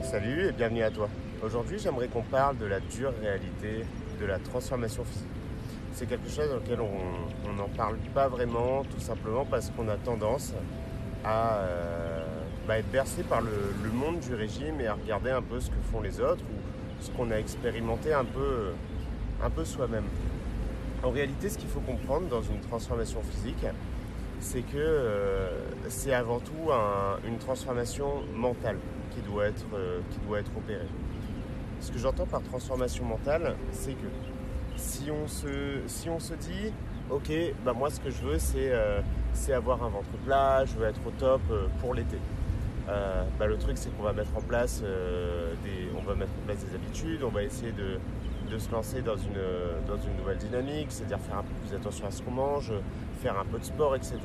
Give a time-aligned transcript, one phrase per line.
[0.00, 1.10] Salut et bienvenue à toi.
[1.42, 3.84] Aujourd'hui, j'aimerais qu'on parle de la dure réalité
[4.18, 5.26] de la transformation physique.
[5.92, 10.54] C'est quelque chose auquel on n'en parle pas vraiment, tout simplement parce qu'on a tendance
[11.22, 12.24] à euh,
[12.66, 13.50] bah, être bercé par le,
[13.90, 17.10] monde du régime et à regarder un peu ce que font les autres ou ce
[17.10, 18.72] qu'on a expérimenté un peu
[19.64, 20.04] soi-même.
[21.02, 23.64] En réalité, ce qu'il faut comprendre dans une transformation physique,
[24.40, 25.48] c'est que euh,
[25.88, 26.70] c'est avant tout
[27.26, 28.76] une transformation mentale
[29.10, 30.86] qui doit être, euh, qui doit être opérée.
[31.80, 34.08] Ce que j'entends par transformation mentale, c'est que
[34.76, 36.72] si on se, si on se dit,
[37.10, 37.30] ok,
[37.64, 39.00] bah moi ce que je veux c'est euh,
[39.54, 41.40] avoir un ventre plat, je veux être au top
[41.80, 42.18] pour l'été.
[43.38, 46.64] Bah, le truc c'est qu'on va mettre en place des, on va mettre en place
[46.64, 47.98] des habitudes, on va essayer de,
[48.50, 49.38] de se lancer dans une,
[49.86, 52.72] dans une nouvelle dynamique, c'est-à-dire faire un peu plus attention à ce qu'on mange,
[53.18, 54.16] faire un peu de sport, etc.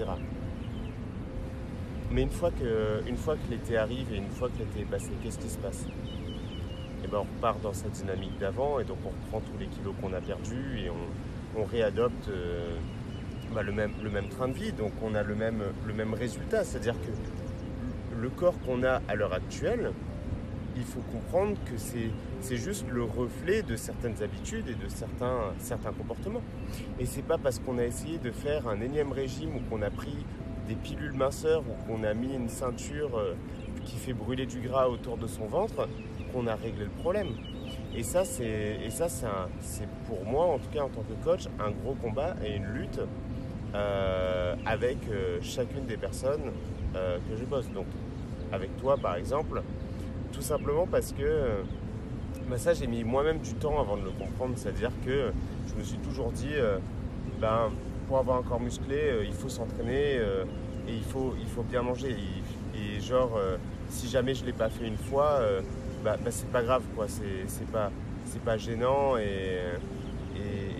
[2.11, 3.01] Mais une fois que,
[3.49, 5.85] l'été arrive et une fois que l'été est passé, qu'est-ce qui se passe?
[7.03, 9.93] Eh ben, on repart dans cette dynamique d'avant et donc on reprend tous les kilos
[9.99, 12.75] qu'on a perdus et on, réadopte euh,
[13.53, 14.71] bah, le, même, train de vie.
[14.71, 16.63] Donc on a le même résultat.
[16.63, 19.91] C'est-à-dire que le corps qu'on a à l'heure actuelle,
[20.75, 26.41] il faut comprendre que c'est juste le reflet de certaines habitudes et de certains, comportements.
[26.99, 29.89] Et c'est pas parce qu'on a essayé de faire un énième régime ou qu'on a
[29.89, 30.25] pris
[30.67, 33.33] des pilules minceurs ou qu'on a mis une ceinture euh,
[33.83, 35.87] qui fait brûler du gras autour de son ventre
[36.31, 37.29] qu'on a réglé le problème.
[37.95, 38.79] Et ça, c'est
[40.07, 42.99] pour moi, en tout cas en tant que coach, un gros combat et une lutte
[43.75, 46.51] euh, avec euh, chacune des personnes
[46.93, 47.67] que je bosse.
[47.71, 47.87] Donc,
[48.51, 49.63] avec toi, par exemple,
[50.33, 51.63] tout simplement parce que
[52.49, 54.53] bah, ça, j'ai mis moi-même du temps avant de le comprendre.
[54.57, 55.31] C'est-à-dire que
[55.67, 56.77] je me suis toujours dit, euh,
[57.39, 57.71] ben,
[58.07, 60.43] pour avoir un corps musclé, euh, il faut s'entraîner euh,
[60.87, 61.33] et il faut,
[61.69, 62.15] bien manger.
[62.75, 63.39] Et, genre,
[63.89, 65.39] si jamais je ne l'ai pas fait une fois,
[66.03, 67.05] bah, bah, c'est pas grave, quoi.
[67.07, 67.91] C'est pas,
[68.43, 69.17] pas gênant.
[69.17, 69.59] Et,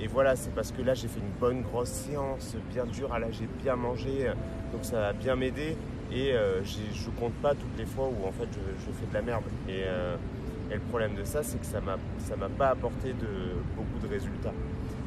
[0.02, 3.18] et, voilà, c'est parce que là, j'ai fait une bonne grosse séance, bien dure.
[3.18, 4.31] Là, j'ai bien mangé.
[4.74, 5.78] Donc ça a bien m'aider
[6.13, 9.22] et euh, je compte pas toutes les fois où en fait je, fais de la
[9.22, 9.44] merde.
[9.69, 10.16] Euh,
[10.69, 11.97] et, le problème de ça, c'est que ça m'a
[12.38, 14.53] m'a pas apporté de beaucoup de résultats.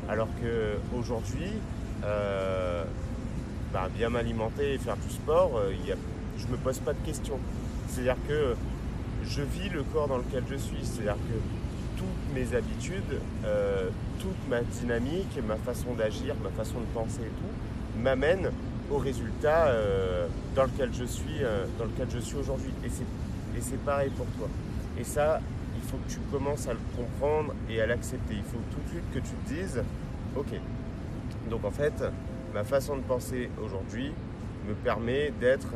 [0.09, 1.51] Alors que aujourd'hui,
[2.05, 2.85] euh,
[3.73, 5.97] bah, bien m'alimenter et faire du sport, y a,
[6.39, 7.39] je me pose pas de questions.
[7.89, 8.55] C'est-à-dire que
[9.25, 10.85] je vis le corps dans lequel je suis.
[10.85, 13.21] C'est-à-dire que toutes mes habitudes,
[14.21, 18.51] toute ma dynamique, ma façon d'agir, ma façon de penser et tout, m'amènent
[18.91, 22.73] au résultat euh, dans lequel je suis, euh, dans lequel je suis aujourd'hui.
[22.85, 23.05] Et c'est,
[23.57, 24.49] et c'est pareil pour toi.
[24.99, 25.41] Et ça,
[25.77, 28.35] il faut que tu commences à le comprendre et à l'accepter.
[28.35, 29.83] Il faut tout de suite que tu te dises,
[30.37, 30.61] ok.
[31.51, 32.03] Donc en fait,
[32.55, 34.13] ma façon de penser aujourd'hui
[34.69, 35.69] me permet d'être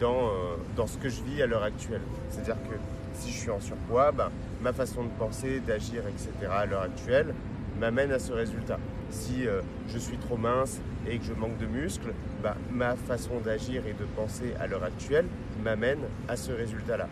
[0.00, 2.02] dans, euh, dans ce que je vis à l'heure actuelle.
[2.30, 2.76] C'est-à-dire que
[3.14, 4.30] si je suis en surpoids, ben,
[4.62, 6.30] ma façon de penser, d'agir, etc.
[6.50, 7.34] à l'heure actuelle
[7.78, 8.78] m'amène à ce résultat.
[9.10, 9.46] Si
[9.88, 13.94] je suis trop mince et que je manque de muscles, bah, ma façon d'agir et
[13.94, 15.26] de penser à l'heure actuelle
[15.62, 17.08] m'amène à ce résultat-là.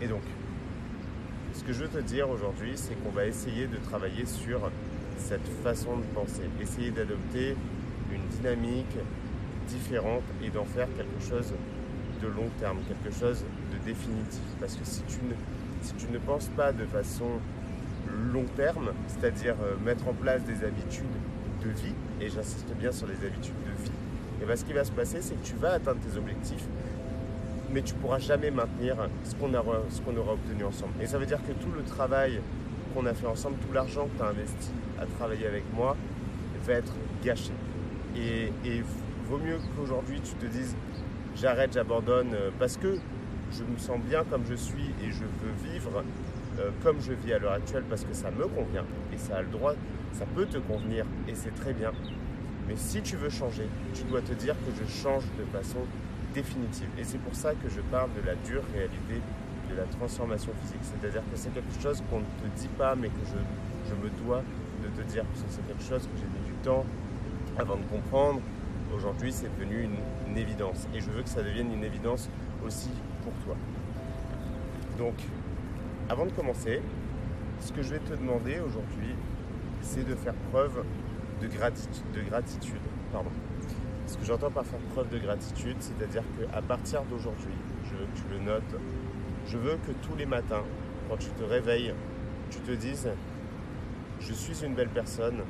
[0.00, 0.22] Et donc,
[1.54, 4.70] ce que je veux te dire aujourd'hui, c'est qu'on va essayer de travailler sur
[5.18, 7.54] cette façon de penser, essayer d'adopter
[8.10, 8.96] une dynamique
[9.68, 11.52] différente et d'en faire quelque chose
[12.22, 14.42] de long terme, quelque chose de définitif.
[14.58, 17.28] Parce que si tu ne penses pas de façon
[18.22, 21.04] long terme, c'est-à-dire euh, mettre en place des habitudes
[21.64, 23.92] de vie, et j'insiste bien sur les habitudes de vie,
[24.42, 26.66] et bien ce qui va se passer, c'est que tu vas atteindre tes objectifs,
[27.70, 29.78] mais tu ne pourras jamais maintenir ce qu'on aura,
[30.18, 30.92] aura obtenu ensemble.
[31.00, 32.40] Et ça veut dire que tout le travail
[32.94, 35.96] qu'on a fait ensemble, tout l'argent que tu as investi à travailler avec moi,
[36.66, 36.92] va être
[37.24, 37.52] gâché.
[38.16, 38.82] Et, et
[39.28, 40.76] vaut mieux qu'aujourd'hui tu te dises
[41.36, 42.98] j'arrête, j'abandonne, euh, parce que
[43.52, 46.02] je me sens bien comme je suis et je veux vivre
[46.58, 49.42] euh, comme je vis à l'heure actuelle parce que ça me convient et ça a
[49.42, 49.74] le droit,
[50.12, 51.92] ça peut te convenir et c'est très bien.
[52.68, 55.80] Mais si tu veux changer, tu dois te dire que je change de façon
[56.32, 56.88] définitive.
[56.98, 59.20] Et c'est pour ça que je parle de la dure réalité
[59.70, 60.80] de la transformation physique.
[60.82, 64.42] C'est-à-dire que c'est quelque chose qu'on ne te dit pas, mais que je, me dois
[64.82, 66.84] de te dire, parce que c'est quelque chose que j'ai mis du temps
[67.58, 68.40] avant de comprendre.
[68.94, 70.88] Aujourd'hui, c'est devenu une, évidence.
[70.94, 72.30] Et je veux que ça devienne une évidence
[72.66, 72.88] aussi
[73.22, 73.54] pour toi.
[74.96, 75.12] Donc,
[76.08, 76.80] avant de commencer,
[77.60, 79.14] ce que je vais te demander aujourd'hui,
[79.80, 80.84] c'est de faire preuve
[81.40, 82.04] de gratitude.
[82.14, 82.80] De gratitude.
[84.06, 87.54] Ce que j'entends par faire preuve de gratitude, c'est-à-dire qu'à partir d'aujourd'hui,
[87.84, 88.80] je veux que tu le notes,
[89.46, 90.64] je veux que tous les matins,
[91.08, 91.94] quand tu te réveilles,
[92.50, 93.08] tu te dises,
[94.20, 95.42] je suis une belle personne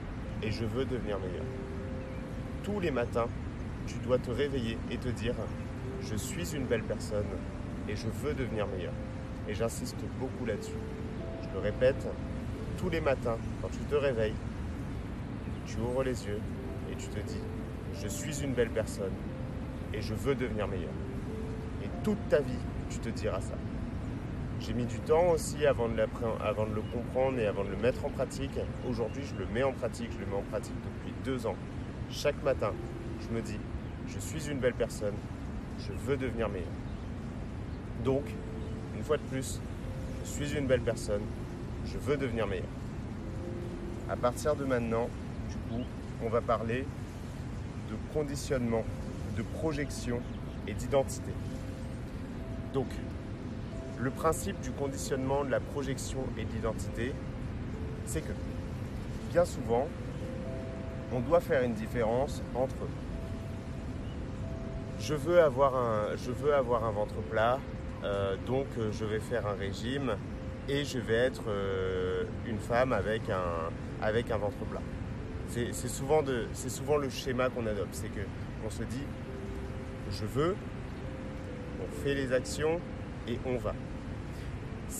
[0.43, 1.45] et je veux devenir meilleur.
[2.63, 3.27] Tous les matins,
[3.87, 5.35] tu dois te réveiller et te dire
[6.01, 7.27] je suis une belle personne
[7.89, 8.93] et je veux devenir meilleur.
[9.49, 10.73] Et j'insiste beaucoup là-dessus.
[11.43, 12.07] Je le répète,
[12.79, 14.35] tous les matins, quand tu te réveilles,
[15.67, 16.41] tu ouvres les yeux
[16.91, 17.41] et tu te dis
[18.01, 19.13] je suis une belle personne
[19.93, 20.93] et je veux devenir meilleur.
[21.85, 22.59] Et toute ta vie,
[22.91, 23.55] tu te diras ça.
[24.61, 28.11] J'ai mis du temps aussi avant de, le comprendre et avant de le mettre en
[28.11, 28.59] pratique.
[28.89, 30.11] Aujourd'hui, je le mets en pratique.
[30.13, 31.57] Je le mets en pratique depuis deux ans.
[32.11, 32.73] Chaque matin,
[33.21, 33.59] je me dis,
[34.07, 35.15] je suis une belle personne,
[35.79, 36.69] je veux devenir meilleur.
[38.05, 38.25] Donc,
[39.03, 39.59] une fois de plus,
[40.25, 41.23] je suis une belle personne,
[41.87, 42.69] je veux devenir meilleur.
[44.09, 45.09] À partir de maintenant,
[45.49, 45.83] du coup,
[46.25, 46.87] on va parler
[47.91, 48.85] de conditionnement,
[49.37, 50.21] de projection
[50.69, 51.33] et d'identité.
[52.73, 52.87] Donc,
[53.99, 57.13] le principe du conditionnement, de la projection et de l'identité,
[58.07, 58.33] c'est que
[59.33, 59.89] bien souvent,
[61.13, 62.87] on doit faire une différence entre
[65.01, 67.59] je veux avoir un, je veux avoir un ventre plat,
[68.05, 70.17] euh, donc euh, je vais faire un régime
[70.69, 73.71] et je vais être euh, une femme avec un,
[74.01, 74.83] avec un ventre plat.
[75.49, 76.23] C'est souvent,
[76.55, 79.05] souvent le schéma qu'on adopte, c'est qu'on se dit
[80.11, 80.57] je veux,
[81.83, 82.81] on fait les actions
[83.29, 83.75] et on va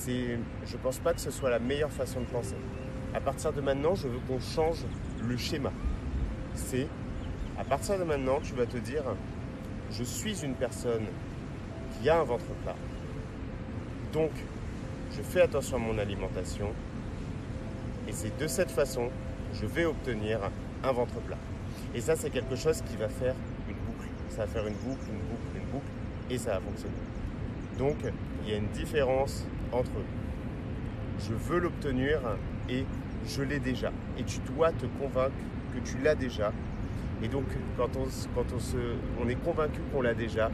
[0.07, 2.57] je pense pas que ce soit la meilleure façon de penser.
[3.15, 4.85] À partir de maintenant, je veux qu'on change
[5.23, 5.73] le schéma.
[6.55, 6.89] C'est,
[7.59, 9.03] à partir de maintenant, tu vas te dire,
[9.91, 11.07] je suis une personne
[12.03, 12.75] qui a un ventre plat.
[14.13, 14.33] Donc,
[15.17, 16.71] je fais attention à mon alimentation.
[18.09, 19.09] Et c'est de cette façon,
[19.55, 20.41] je vais obtenir
[20.83, 21.39] un ventre plat.
[21.95, 23.35] Et ça, c'est quelque chose qui va faire
[23.69, 24.09] une boucle.
[24.31, 25.87] Ça va faire une boucle, une boucle, une boucle,
[26.29, 26.95] et ça va fonctionner.
[27.79, 27.97] Donc,
[28.45, 29.91] il y a une différence entre
[31.21, 32.19] je veux l'obtenir
[32.69, 32.85] et
[33.29, 33.93] je l'ai déjà.
[34.19, 35.37] Et tu dois te convaincre
[35.73, 36.53] que tu l'as déjà.
[37.23, 37.45] Et donc,
[37.77, 38.77] quand on, quand on, se,
[39.23, 40.51] on est convaincu qu'on l'a déjà,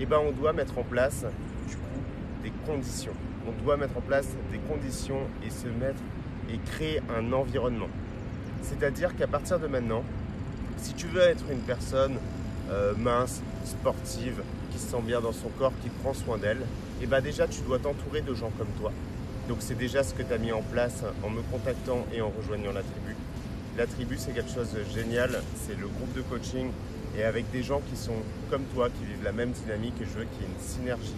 [0.00, 1.24] eh ben, on doit mettre en place
[1.68, 2.00] du coup
[2.42, 3.12] des conditions.
[3.46, 6.00] On doit mettre en place des conditions et se mettre
[6.52, 7.88] et créer un environnement.
[8.62, 10.02] C'est-à-dire qu'à partir de maintenant,
[10.78, 12.16] si tu veux être une personne
[12.70, 14.42] euh, mince, sportive,
[14.72, 16.60] qui se sent bien dans son corps, qui prend soin d'elle,
[17.00, 18.92] et eh bien déjà tu dois t'entourer de gens comme toi.
[19.48, 22.30] Donc c'est déjà ce que tu as mis en place en me contactant et en
[22.30, 23.16] rejoignant la tribu.
[23.76, 26.70] La tribu c'est quelque chose de génial, c'est le groupe de coaching
[27.16, 30.18] et avec des gens qui sont comme toi, qui vivent la même dynamique et je
[30.18, 31.14] veux qu'il y ait une synergie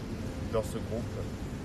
[0.53, 1.03] dans ce groupe,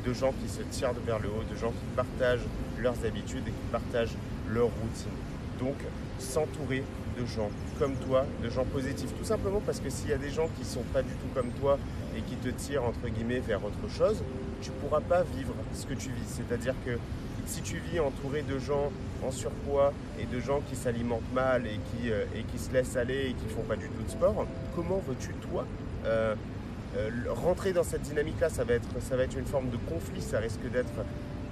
[0.06, 2.46] de gens qui se tirent vers le haut, de gens qui partagent
[2.80, 4.16] leurs habitudes et qui partagent
[4.50, 5.12] leur routine.
[5.60, 5.76] Donc
[6.20, 6.84] s'entourer
[7.20, 9.10] de gens comme toi, de gens positifs.
[9.18, 11.28] Tout simplement parce que s'il y a des gens qui ne sont pas du tout
[11.34, 11.78] comme toi
[12.16, 14.24] et qui te tirent entre guillemets vers autre chose,
[14.62, 16.28] tu ne pourras pas vivre ce que tu vis.
[16.28, 16.98] C'est-à-dire que
[17.48, 18.92] si tu vis entouré de gens
[19.26, 22.26] en surpoids et de gens qui s'alimentent mal et qui, euh,
[22.58, 24.46] se laissent aller et qui font pas du tout de sport,
[24.76, 25.66] comment veux-tu toi
[26.06, 26.36] euh,
[26.98, 28.50] euh, rentrer dans cette dynamique-là?
[28.50, 30.94] Ça, va être, ça va être une forme de conflit, ça risque d'être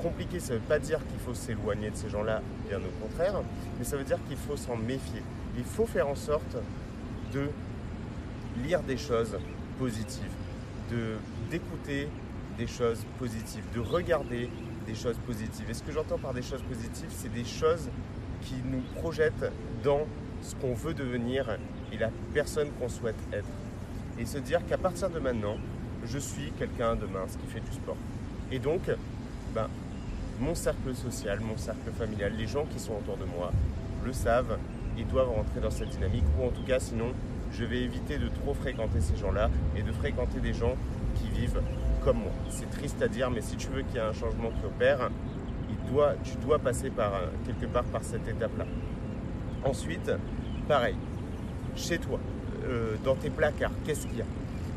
[0.02, 0.40] compliqué.
[0.40, 3.42] Ça ne veut pas dire qu'il faut s'éloigner de ces gens-là, bien au contraire,
[3.80, 5.24] mais ça veut dire qu'il faut s'en méfier
[5.58, 6.58] il faut faire en sorte
[7.34, 7.50] de
[8.64, 9.38] lire des choses
[9.80, 10.32] positives,
[10.92, 11.16] de
[11.50, 12.08] d'écouter
[12.58, 14.50] des choses positives, de regarder
[14.86, 15.70] des choses positives.
[15.70, 17.90] Et ce que j'entends par des choses positives, c'est des choses
[18.42, 19.52] qui nous projettent
[19.84, 20.02] dans
[20.42, 21.58] ce qu'on veut devenir
[21.92, 23.48] et la personne qu'on souhaite être.
[24.20, 25.58] Et se dire qu'à partir de maintenant,
[26.06, 27.98] je suis quelqu'un de mince qui fait du sport.
[28.52, 28.82] Et donc,
[29.54, 29.68] ben,
[30.40, 33.52] mon cercle social, mon cercle familial, les gens qui sont autour de moi
[34.06, 34.58] le savent
[34.98, 37.12] ils doivent rentrer dans cette dynamique, ou en tout cas sinon
[37.52, 40.76] je vais éviter de trop fréquenter ces gens-là et de fréquenter des gens
[41.16, 41.62] qui vivent
[42.14, 42.32] moi.
[42.50, 45.10] C'est triste à dire, mais si tu veux qu'il y ait un changement qui opère,
[45.70, 47.12] il doit, tu dois passer par,
[47.46, 48.66] quelque part par cette étape-là.
[49.64, 50.12] Ensuite,
[50.68, 50.96] pareil,
[51.76, 52.20] chez toi,
[52.66, 54.26] euh, dans tes placards, qu'est-ce qu'il y a?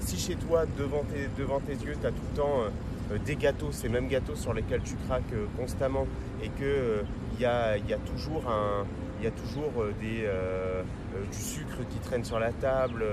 [0.00, 2.62] Si chez toi, devant tes, devant tes yeux, tu as tout le temps
[3.12, 6.06] euh, des gâteaux, ces mêmes gâteaux sur lesquels tu craques euh, constamment,
[6.42, 6.66] et qu'il
[7.34, 7.44] il y, y
[7.94, 8.84] a toujours un,
[9.18, 10.82] il y a toujours euh, euh,
[11.14, 13.04] euh, du sucre qui traîne sur la table,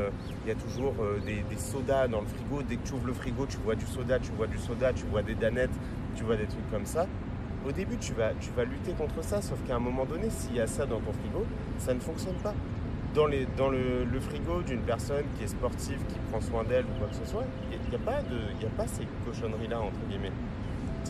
[0.46, 0.94] il y a toujours
[1.26, 2.62] des, sodas dans le frigo.
[2.62, 5.06] Dès que tu ouvres le frigo, tu vois du soda, tu vois du soda, tu
[5.06, 5.74] vois des danettes,
[6.16, 7.08] tu vois des trucs comme ça.
[7.68, 8.32] Au début, tu vas,
[8.64, 11.46] lutter contre ça, sauf qu'à un moment donné, s'il y a ça dans ton frigo,
[11.80, 12.54] ça ne fonctionne pas.
[13.16, 17.16] Dans, le, frigo d'une personne qui est sportive, qui prend soin d'elle ou quoi que
[17.16, 20.34] ce soit, il n'y a, pas ces cochonneries-là, entre guillemets.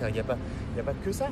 [0.01, 1.29] Il n'y a pas que ça.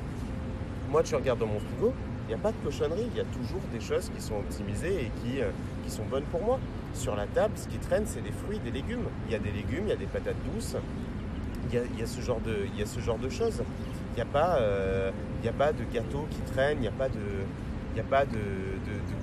[0.89, 1.93] Moi, tu regardes dans mon frigo,
[2.23, 5.05] il n'y a pas de cochonnerie, il y a toujours des choses qui sont optimisées
[5.05, 5.49] et qui, euh,
[5.83, 6.59] qui sont bonnes pour moi.
[6.93, 9.05] Sur la table, ce qui traîne, c'est des fruits, des légumes.
[9.27, 10.75] Il y a des légumes, il y a des patates douces,
[11.71, 13.61] il y a, ce, genre de, il ce genre de choses.
[14.13, 15.11] Il n'y a, pas, euh,
[15.45, 17.19] a pas de gâteau qui traîne, il n'y a pas de...
[17.95, 18.39] Il n'y a pas de,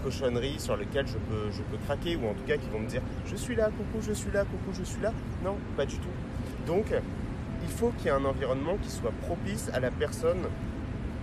[0.04, 2.86] cochonnerie sur lequel je peux, je peux craquer, ou en tout cas qui vont me
[2.86, 5.12] dire je suis là, coucou, je suis là, coucou, je suis là.
[5.44, 6.08] Non, pas du tout.
[6.68, 6.86] Donc,
[7.62, 10.46] il faut qu'il y ait un environnement qui soit propice à la personne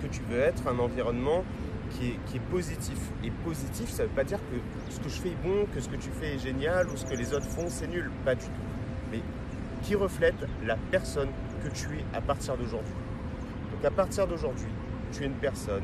[0.01, 1.43] que tu veux être, un environnement
[1.91, 2.97] qui est, positif.
[3.23, 5.79] Et positif, ça ne veut pas dire que ce que je fais est bon, que
[5.79, 8.11] ce que tu fais est génial, ou ce que les autres font, c'est nul.
[8.25, 8.51] Pas du tout.
[9.11, 9.21] Mais
[9.81, 10.35] qui reflète
[10.65, 11.29] la personne
[11.63, 12.93] que tu es à partir d'aujourd'hui.
[13.71, 14.69] Donc à partir d'aujourd'hui,
[15.11, 15.83] tu es une personne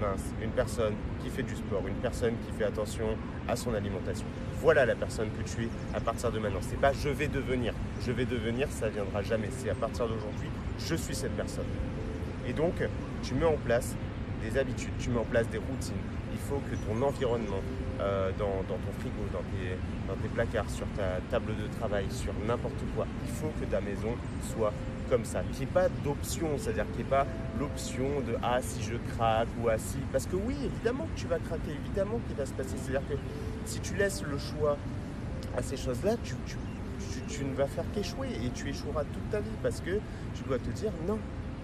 [0.00, 3.16] mince, une personne qui fait du sport, une personne qui fait attention
[3.48, 4.26] à son alimentation.
[4.60, 6.60] Voilà la personne que tu es à partir de maintenant.
[6.60, 7.72] C'est pas je vais devenir.
[8.04, 9.48] Je vais devenir, ça viendra jamais.
[9.50, 10.48] C'est à partir d'aujourd'hui,
[10.78, 11.64] je suis cette personne.
[12.48, 12.74] Et donc,
[13.22, 13.96] tu mets en place
[14.42, 15.94] des habitudes, tu mets en place des routines.
[16.32, 17.60] Il faut que ton environnement,
[18.00, 23.06] euh, dans, ton frigo, dans tes, placards, sur ta table de travail, sur n'importe quoi,
[23.24, 24.14] il faut que ta maison
[24.54, 24.72] soit
[25.08, 27.26] comme ça, qu'il n'y ait pas d'option, c'est-à-dire qu'il n'y ait pas
[27.58, 29.98] l'option de ah si je craque ou ah si.
[30.12, 32.76] Parce que oui, évidemment que tu vas craquer, évidemment qu'il va se passer.
[32.76, 33.14] C'est-à-dire que
[33.64, 34.76] si tu laisses le choix
[35.56, 39.80] à ces choses-là, tu, ne vas faire qu'échouer et tu échoueras toute ta vie parce
[39.80, 40.00] que
[40.34, 41.18] tu dois te dire non,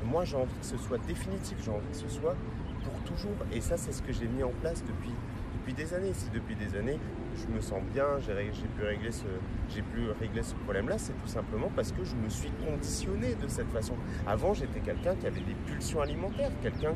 [0.04, 2.37] moi j'ai envie que ce soit définitif, j'ai envie que ce soit
[2.85, 3.37] pour toujours.
[3.52, 5.14] Et ça, c'est ce que j'ai mis en place depuis
[5.54, 6.12] depuis des années.
[6.14, 6.99] Si depuis des années,
[7.36, 12.14] je me sens bien, j'ai pu régler ce, problème-là, c'est tout simplement parce que je
[12.14, 13.94] me suis conditionné de cette façon.
[14.26, 16.94] Avant, j'étais quelqu'un qui avait des pulsions alimentaires, quelqu'un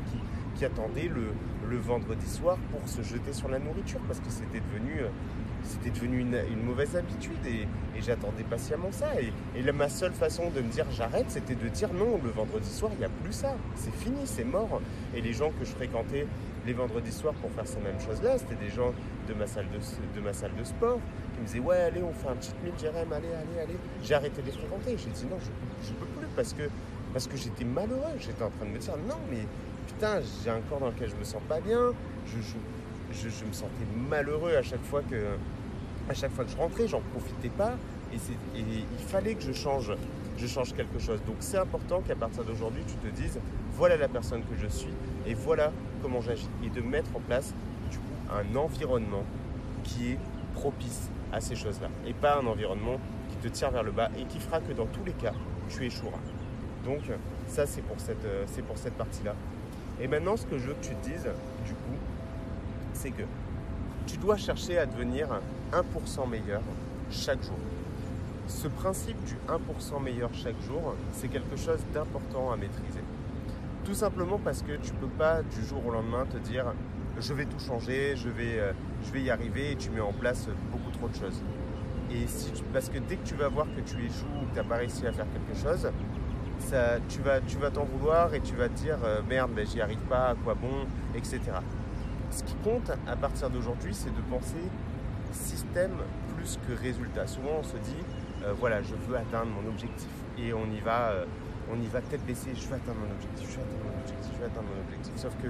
[0.55, 5.01] qui, attendait le, vendredi soir pour se jeter sur la nourriture parce que c'était devenu,
[5.01, 7.67] euh, une, mauvaise habitude et,
[8.01, 9.07] j'attendais patiemment ça.
[9.21, 12.69] Et, et ma seule façon de me dire j'arrête, c'était de dire non, le vendredi
[12.69, 14.81] soir, il n'y a plus ça, c'est fini, c'est mort.
[15.15, 16.25] Et les gens que je fréquentais
[16.67, 18.37] les vendredis soirs pour faire ces mêmes choses-là.
[18.37, 18.93] C'était des gens
[19.27, 20.99] de ma salle de, de, ma salle de sport
[21.33, 23.77] qui me disaient Ouais, allez, on fait un petit meet, Jérém, allez, allez, allez.
[24.03, 24.97] J'ai arrêté de les fréquenter.
[24.97, 26.63] J'ai dit Non, je ne peux plus parce que,
[27.13, 28.15] parce que j'étais malheureux.
[28.19, 29.45] J'étais en train de me dire Non, mais
[29.87, 31.91] putain, j'ai un corps dans lequel je me sens pas bien.
[32.25, 32.41] Je,
[33.13, 35.15] je, je, me sentais malheureux à chaque fois que,
[36.09, 36.87] à chaque fois que je rentrais.
[36.87, 37.75] J'en profitais pas.
[38.13, 38.15] Et,
[38.57, 38.63] et,
[38.99, 39.91] il fallait que je change,
[40.37, 41.19] je change quelque chose.
[41.25, 43.39] Donc c'est important qu'à partir d'aujourd'hui, tu te dises
[43.73, 44.93] voilà la personne que je suis
[45.25, 46.49] et voilà comment j'agis.
[46.63, 47.53] Et de mettre en place
[48.33, 49.23] un environnement
[49.83, 50.19] qui est
[50.53, 51.89] propice à ces choses-là.
[52.05, 54.85] Et pas un environnement qui te tire vers le bas et qui fera que dans
[54.85, 55.33] tous les cas,
[55.69, 56.19] tu échoueras.
[56.85, 57.01] Donc
[57.47, 58.45] ça c'est pour cette, euh,
[58.97, 59.35] partie-là.
[59.99, 61.27] Et maintenant ce que je veux que tu te dises,
[61.65, 61.97] du coup,
[62.93, 63.23] c'est que
[64.05, 65.27] tu dois chercher à devenir
[65.73, 66.61] 1% meilleur
[67.11, 67.57] chaque jour.
[68.47, 73.01] Ce principe du 1% meilleur chaque jour, c'est quelque chose d'important à maîtriser.
[73.83, 76.65] Tout simplement parce que tu ne peux pas du jour au lendemain te dire
[77.19, 78.71] je vais tout changer, je vais, euh,
[79.03, 81.41] je vais y arriver et tu mets en place beaucoup trop de choses.
[82.11, 84.55] Et si parce que dès que tu vas voir que tu échoues ou que tu
[84.55, 85.89] n'as pas réussi à faire quelque chose,
[86.59, 89.65] ça, tu vas tu vas t'en vouloir et tu vas te dire euh, merde, ben,
[89.65, 91.41] j'y arrive pas, à quoi bon, etc.
[92.29, 94.63] Ce qui compte à partir d'aujourd'hui, c'est de penser
[95.31, 95.97] système
[96.37, 97.27] plus que résultat.
[97.27, 98.03] Souvent, on se dit
[98.43, 101.13] euh, voilà, je veux atteindre mon objectif et on y va
[101.69, 104.31] on y va tête baissée, je vais atteindre mon objectif, je vais atteindre mon objectif,
[104.33, 105.13] je vais atteindre mon objectif.
[105.17, 105.47] Sauf que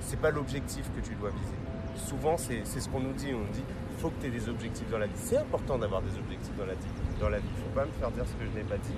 [0.00, 1.54] c'est pas l'objectif que tu dois viser.
[1.96, 3.28] Souvent, c'est ce qu'on nous dit.
[3.34, 5.12] On nous dit, il faut que tu aies des objectifs dans la vie.
[5.16, 6.86] C'est important d'avoir des objectifs dans la vie.
[7.20, 8.78] Dans la vie, il ne faut pas me faire dire ce que je n'ai pas
[8.78, 8.96] dit.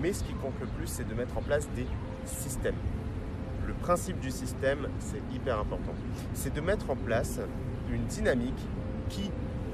[0.00, 1.86] Mais ce qui compte le plus, c'est de mettre en place des
[2.24, 2.74] systèmes.
[3.66, 5.92] Le principe du système, c'est hyper important.
[6.34, 7.40] C'est de mettre en place
[7.92, 8.66] une dynamique
[9.08, 9.30] qui,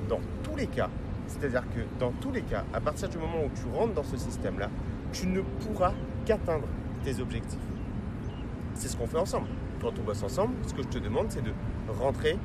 [0.09, 0.91] dans tous les cas,
[1.27, 4.17] c'est-à-dire que dans tous les cas, à partir du moment où tu rentres dans ce
[4.17, 4.69] système-là,
[5.13, 5.93] tu ne pourras
[6.25, 6.67] qu'atteindre
[7.05, 7.59] tes objectifs.
[8.75, 9.47] C'est ce qu'on fait ensemble.
[9.81, 11.53] Quand on bosse ensemble, ce que je te demande, c'est de
[12.01, 12.39] rentrer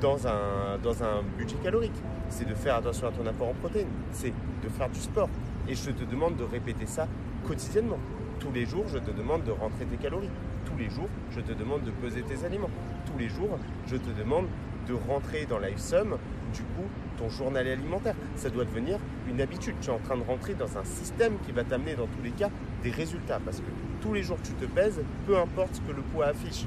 [0.00, 1.94] dans un, dans un budget calorique.
[2.28, 3.88] C'est de faire attention à ton apport en protéines.
[4.12, 5.28] C'est de faire du sport.
[5.68, 7.06] Et je te demande de répéter ça
[7.46, 7.98] quotidiennement.
[8.40, 10.30] Tous les jours, je te demande de rentrer tes calories.
[10.64, 12.70] Tous les jours, je te demande de peser tes aliments.
[13.06, 14.46] Tous les jours, je te demande
[14.88, 16.18] de rentrer dans LiveSum,
[16.52, 16.84] du coup,
[17.16, 18.14] ton journal alimentaire.
[18.36, 19.76] Ça doit devenir une habitude.
[19.80, 22.32] Tu es en train de rentrer dans un système qui va t'amener dans tous les
[22.32, 22.50] cas
[22.82, 23.40] des résultats.
[23.44, 23.66] Parce que
[24.04, 26.66] tous les jours tu te pèses, peu importe ce que le poids affiche.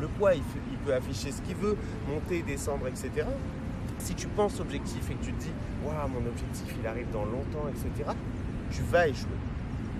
[0.00, 0.42] Le poids, il,
[0.84, 1.76] peut afficher ce qu'il veut,
[2.08, 3.26] monter, descendre, etc.
[3.98, 5.52] Si tu penses objectif et que tu te dis,
[5.84, 8.10] waouh, mon objectif, il arrive dans longtemps, etc.,
[8.70, 9.28] tu vas échouer.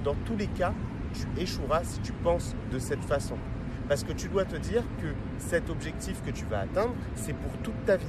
[0.02, 0.72] Dans tous les cas,
[1.12, 3.36] tu échoueras si tu penses de cette façon.
[3.88, 7.52] Parce que tu dois te dire que cet objectif que tu vas atteindre, c'est pour
[7.58, 8.06] toute ta vie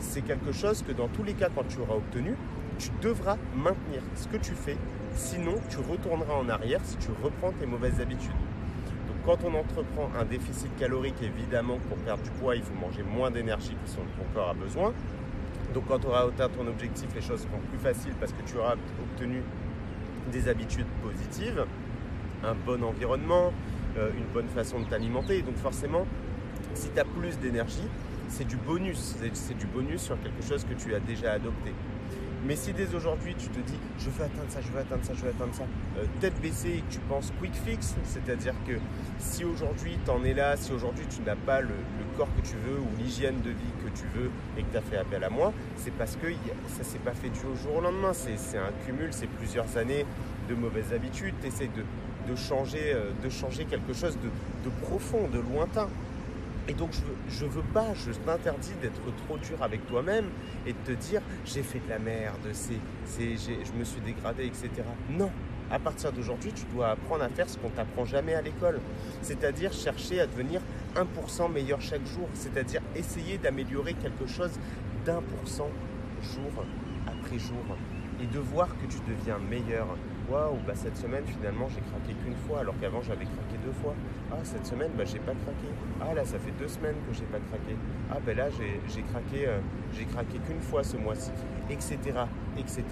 [0.00, 2.34] c'est quelque chose que dans tous les cas, quand tu auras obtenu,
[2.78, 4.76] tu devras maintenir ce que tu fais.
[5.18, 8.30] Sinon, tu retourneras en arrière si tu reprends tes mauvaises habitudes.
[8.30, 13.02] Donc, quand on entreprend un déficit calorique, évidemment, pour perdre du poids, il faut manger
[13.02, 14.94] moins d'énergie que son, ton corps a besoin.
[15.74, 18.58] Donc, quand tu auras atteint ton objectif, les choses seront plus faciles parce que tu
[18.58, 19.42] auras obtenu
[20.30, 21.66] des habitudes positives,
[22.44, 23.52] un bon environnement,
[23.98, 25.42] euh, une bonne façon de t'alimenter.
[25.42, 26.06] Donc, forcément,
[26.74, 27.88] Si tu as plus d'énergie,
[28.28, 29.16] c'est du bonus.
[29.32, 31.72] C'est du bonus sur quelque chose que tu as déjà adopté.
[32.46, 35.12] Mais si dès aujourd'hui tu te dis je veux atteindre ça, je veux atteindre ça,
[35.14, 35.64] je veux atteindre ça,
[35.98, 38.74] euh, tête baissée et que tu penses quick fix, c'est-à-dire que
[39.18, 41.74] si aujourd'hui tu en es là, si aujourd'hui tu n'as pas le,
[42.16, 44.82] corps que tu veux ou l'hygiène de vie que tu veux et que tu as
[44.82, 46.26] fait appel à moi, c'est parce que
[46.66, 48.12] ça s'est pas fait du jour au lendemain.
[48.12, 50.04] C'est un cumul, c'est plusieurs années
[50.48, 51.34] de mauvaises habitudes.
[51.40, 55.88] Tu essaies de, changer, euh, de changer quelque chose de profond, de lointain.
[56.68, 56.90] Et donc
[57.28, 60.26] je veux, veux pas, je t'interdis d'être trop dur avec toi-même
[60.66, 64.68] et de te dire j'ai fait de la merde, je me suis dégradé, etc.
[65.08, 65.30] Non,
[65.70, 68.80] à partir d'aujourd'hui, tu dois apprendre à faire ce qu'on t'apprend jamais à l'école.
[69.22, 70.60] C'est-à-dire chercher à devenir
[70.94, 72.28] 1% meilleur chaque jour.
[72.32, 74.52] C'est-à-dire essayer d'améliorer quelque chose
[75.04, 75.70] d'un pour cent
[76.22, 76.64] jour
[77.06, 77.64] après jour.
[78.22, 79.86] Et de voir que tu deviens meilleur
[80.28, 83.94] waouh, bah cette semaine finalement j'ai craqué qu'une fois alors qu'avant j'avais craqué deux fois.
[84.30, 85.68] Ah, cette semaine bah j'ai pas craqué.
[86.00, 87.76] Ah là, ça fait deux semaines que j'ai pas craqué.
[88.10, 89.58] Ah ben là j'ai craqué, euh,
[89.94, 91.30] j'ai craqué qu'une fois ce mois-ci,
[91.70, 91.96] etc.,
[92.58, 92.82] etc.,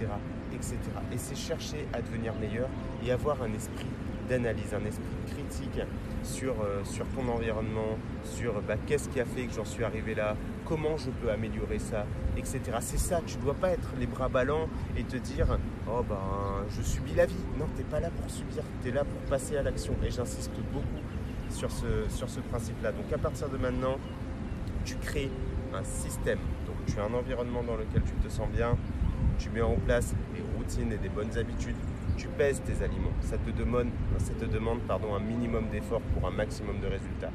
[0.54, 0.76] etc.
[1.12, 2.68] Et c'est chercher à devenir meilleur
[3.04, 3.86] et avoir un esprit
[4.28, 5.80] d'analyse, un esprit critique
[6.22, 10.14] sur, euh, sur ton environnement, sur bah, qu'est-ce qui a fait que j'en suis arrivé
[10.14, 12.60] là, comment je peux améliorer ça, etc.
[12.80, 16.64] C'est ça, tu ne dois pas être les bras ballants et te dire oh ben
[16.70, 17.34] je subis la vie.
[17.58, 19.94] Non, tu n'es pas là pour subir, tu es là pour passer à l'action.
[20.04, 21.02] Et j'insiste beaucoup
[21.50, 22.92] sur ce, sur ce principe-là.
[22.92, 23.98] Donc à partir de maintenant,
[24.84, 25.30] tu crées
[25.74, 26.38] un système.
[26.66, 28.76] Donc tu as un environnement dans lequel tu te sens bien,
[29.38, 31.76] tu mets en place des routines et des bonnes habitudes
[32.16, 33.12] tu pèses tes aliments.
[33.20, 33.88] Ça te demande,
[34.18, 37.30] ça te demande pardon, un minimum d'effort pour un maximum de résultats.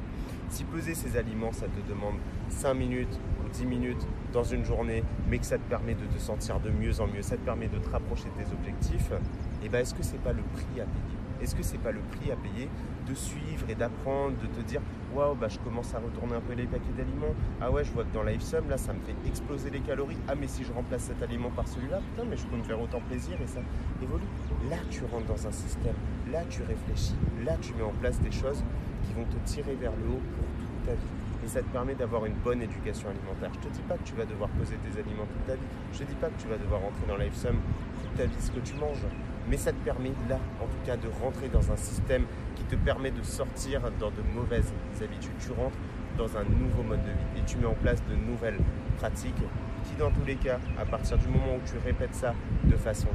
[0.50, 2.16] Si peser ces aliments, ça te demande
[2.50, 6.20] 5 minutes ou 10 minutes dans une journée, mais que ça te permet de te
[6.20, 9.66] sentir de mieux en mieux, ça te permet de te rapprocher de tes objectifs, et
[9.66, 11.18] eh ben est-ce que c'est pas le prix à payer?
[11.42, 12.70] Est-ce que c'est pas le prix à payer
[13.08, 14.82] de suivre et d'apprendre, de te dire
[15.14, 17.34] waouh, bah, je commence à retourner un peu les paquets d'aliments.
[17.60, 20.18] Ah ouais, je vois que dans LifeSum, là, ça me fait exploser les calories.
[20.28, 22.80] Ah, mais si je remplace cet aliment par celui-là, putain, mais je peux me faire
[22.80, 23.60] autant plaisir et ça
[24.02, 24.24] évolue.
[24.70, 25.96] Là, tu rentres dans un système.
[26.32, 27.16] Là, tu réfléchis.
[27.44, 28.64] Là, tu mets en place des choses
[29.04, 31.21] qui vont te tirer vers le haut pour toute ta vie.
[31.44, 33.50] Et ça te permet d'avoir une bonne éducation alimentaire.
[33.54, 35.70] Je te dis pas que tu vas devoir poser tes aliments toute ta vie.
[35.94, 37.56] Je te dis pas que tu vas devoir rentrer dans LifeSum
[38.02, 39.06] toute ta vie ce que tu manges.
[39.50, 42.26] Mais ça te permet là, en tout cas, de rentrer dans un système
[42.56, 45.32] qui te permet de sortir dans de mauvaises habitudes.
[45.40, 45.78] Tu rentres
[46.18, 48.60] dans un nouveau mode de vie et tu mets en place de nouvelles
[48.98, 49.42] pratiques
[49.86, 53.08] qui, dans tous les cas, à partir du moment où tu répètes ça de façon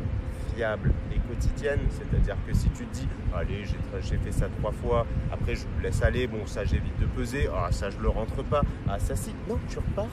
[0.56, 3.64] fiable et quotidienne, c'est-à-dire que si tu te dis, allez,
[4.00, 7.48] j'ai fait ça trois fois, après je me laisse aller, bon, ça j'évite de peser,
[7.54, 10.06] ah, ça je le rentre pas, ah, ça si, non, tu repars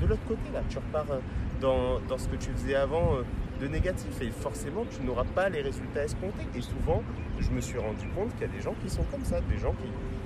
[0.00, 3.16] de l'autre côté là, tu repars euh, dans, ce que tu faisais avant.
[3.16, 3.22] Euh,
[3.60, 6.46] de négatif et forcément tu n'auras pas les résultats escomptés.
[6.56, 7.02] Et souvent,
[7.38, 9.58] je me suis rendu compte qu'il y a des gens qui sont comme ça, des
[9.58, 9.74] gens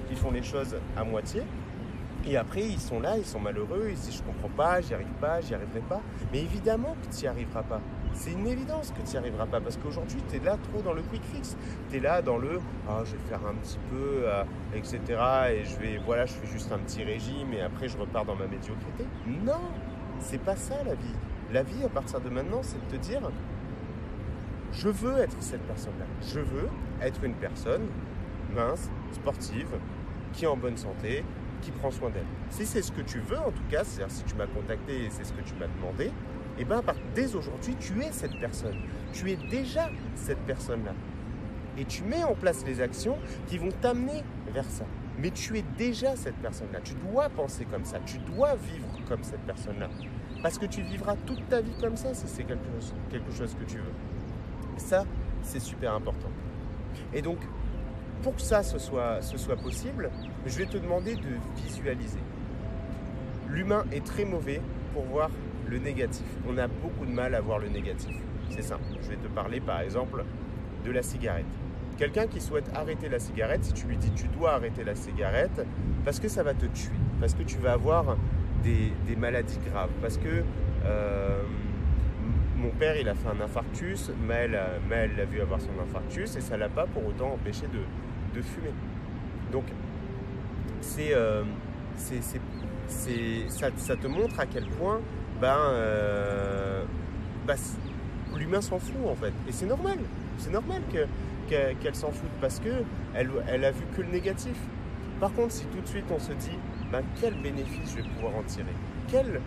[0.08, 1.42] qui, font les choses à moitié.
[2.26, 5.06] Et après, ils sont là, ils sont malheureux, ils disent je comprends pas, j'y arrive
[5.20, 6.00] pas, j'y arriverai pas.
[6.32, 7.80] Mais évidemment que tu n'y arriveras pas.
[8.18, 10.92] C'est une évidence que tu n'y arriveras pas parce qu'aujourd'hui, tu es là trop dans
[10.92, 11.56] le quick fix.
[11.88, 14.42] Tu es là dans le ah, je vais faire un petit peu, euh,
[14.74, 15.00] etc.
[15.52, 18.34] Et je vais, voilà, je fais juste un petit régime et après je repars dans
[18.34, 19.04] ma médiocrité.
[19.44, 19.70] Non,
[20.18, 21.14] c'est pas ça la vie.
[21.52, 23.20] La vie, à partir de maintenant, c'est de te dire,
[24.72, 26.06] je veux être cette personne-là.
[26.26, 26.68] Je veux
[27.00, 27.86] être une personne
[28.52, 29.78] mince, sportive,
[30.32, 31.24] qui est en bonne santé,
[31.62, 32.26] qui prend soin d'elle.
[32.50, 35.10] Si c'est ce que tu veux, en tout cas, c'est-à-dire si tu m'as contacté et
[35.10, 36.10] c'est ce que tu m'as demandé,
[36.58, 36.82] et eh bien
[37.14, 38.74] dès aujourd'hui, tu es cette personne.
[39.12, 40.92] Tu es déjà cette personne-là.
[41.76, 43.16] Et tu mets en place les actions
[43.46, 44.84] qui vont t'amener vers ça.
[45.20, 46.80] Mais tu es déjà cette personne-là.
[46.82, 48.00] Tu dois penser comme ça.
[48.04, 49.88] Tu dois vivre comme cette personne-là.
[50.42, 53.76] Parce que tu vivras toute ta vie comme ça si c'est quelque chose, que tu
[53.76, 53.94] veux.
[54.78, 55.04] Ça,
[55.42, 56.30] c'est super important.
[57.14, 57.38] Et donc,
[58.24, 60.10] pour que ça ce soit possible,
[60.44, 62.18] je vais te demander de visualiser.
[63.48, 64.60] L'humain est très mauvais
[64.92, 65.30] pour voir
[65.68, 66.26] le négatif.
[66.48, 68.14] On a beaucoup de mal à voir le négatif.
[68.50, 68.84] C'est simple.
[69.02, 70.24] Je vais te parler par exemple
[70.84, 71.46] de la cigarette.
[71.96, 75.66] Quelqu'un qui souhaite arrêter la cigarette, si tu lui dis tu dois arrêter la cigarette,
[76.04, 78.16] parce que ça va te tuer, parce que tu vas avoir
[78.62, 79.90] des, maladies graves.
[80.00, 80.44] Parce que
[80.84, 81.42] euh,
[82.56, 84.48] mon père, il a fait un infarctus, mais
[84.90, 88.70] elle l'a vu avoir son infarctus et ça l'a pas pour autant empêché de, fumer.
[89.50, 89.64] Donc,
[90.80, 91.42] c'est, euh,
[91.96, 95.00] ça, te montre à quel point
[95.40, 96.84] ben, euh,
[97.46, 97.56] ben
[98.36, 99.32] l'humain s'en fout en fait.
[99.48, 99.98] Et c'est normal.
[100.38, 100.82] C'est normal
[101.48, 104.56] qu'elle s'en foute parce qu'elle elle a vu que le négatif.
[105.20, 106.58] Par contre, si tout de suite on se dit
[106.92, 108.66] ben, quel bénéfice je vais pouvoir en tirer?
[109.08, 109.40] Quel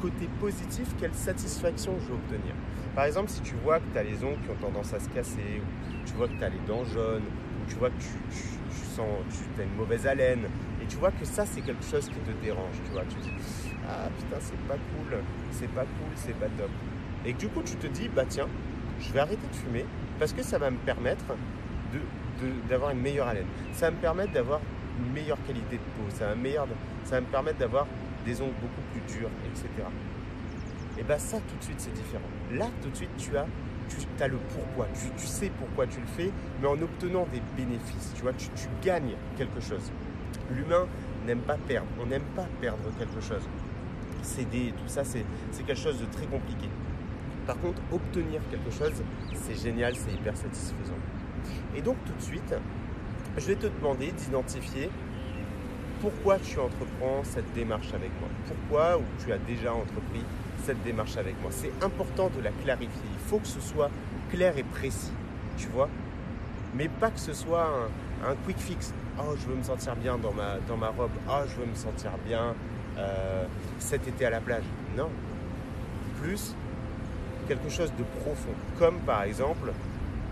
[0.00, 2.54] côté positif, quelle satisfaction je vais obtenir?
[2.94, 5.08] Par exemple, si tu vois que tu as les ongles qui ont tendance à se
[5.08, 8.08] casser, ou tu vois que tu as les dents jaunes, ou tu vois que tu,
[8.94, 10.44] sens, tu as une mauvaise haleine.
[10.82, 12.76] Et tu vois que ça, c'est quelque chose qui te dérange.
[12.84, 13.16] Tu vois, tu
[13.88, 15.18] ah putain, c'est pas cool,
[15.52, 16.70] c'est pas cool, c'est pas top.
[17.26, 18.48] Et du coup, tu te dis, bah tiens,
[19.00, 19.84] je vais arrêter de fumer
[20.18, 21.24] parce que ça va me permettre
[22.68, 23.46] d'avoir une meilleure haleine.
[23.72, 24.60] Ça va me permettre d'avoir
[24.98, 26.08] une meilleure qualité de peau.
[26.10, 27.86] Ça va, me permettre d'avoir
[28.24, 29.68] des ongles beaucoup plus durs, etc.
[30.98, 32.28] Et bien ça, tout de suite, c'est différent.
[32.52, 33.46] Là, tout de suite, tu as,
[33.88, 34.86] tu as le pourquoi.
[35.16, 38.12] Tu, sais pourquoi tu le fais, mais en obtenant des bénéfices.
[38.14, 38.48] Tu vois, tu,
[38.82, 39.90] gagnes quelque chose.
[40.50, 40.86] L'humain
[41.26, 41.88] n'aime pas perdre.
[42.00, 43.42] On n'aime pas perdre quelque chose.
[44.24, 45.24] Céder, tout ça, c'est
[45.66, 46.68] quelque chose de très compliqué.
[47.46, 49.02] Par contre, obtenir quelque chose,
[49.34, 50.94] c'est génial, c'est hyper satisfaisant.
[51.76, 52.54] Et donc tout de suite,
[53.36, 54.88] je vais te demander d'identifier
[56.00, 58.28] pourquoi tu entreprends cette démarche avec moi.
[58.46, 60.24] Pourquoi ou tu as déjà entrepris
[60.64, 61.50] cette démarche avec moi?
[61.50, 63.02] C'est important de la clarifier.
[63.12, 63.90] Il faut que ce soit
[64.30, 65.12] clair et précis,
[65.56, 65.88] tu vois?
[66.74, 67.68] Mais pas que ce soit
[68.26, 68.92] un, quick fix.
[69.18, 71.10] Oh, je veux me sentir bien dans ma, dans ma robe.
[71.28, 72.54] Oh, je veux me sentir bien
[72.98, 73.44] euh,
[73.78, 74.64] cet été à la plage.
[74.96, 75.08] Non.
[76.22, 76.54] Plus,
[77.48, 78.54] quelque chose de profond.
[78.78, 79.72] Comme par exemple,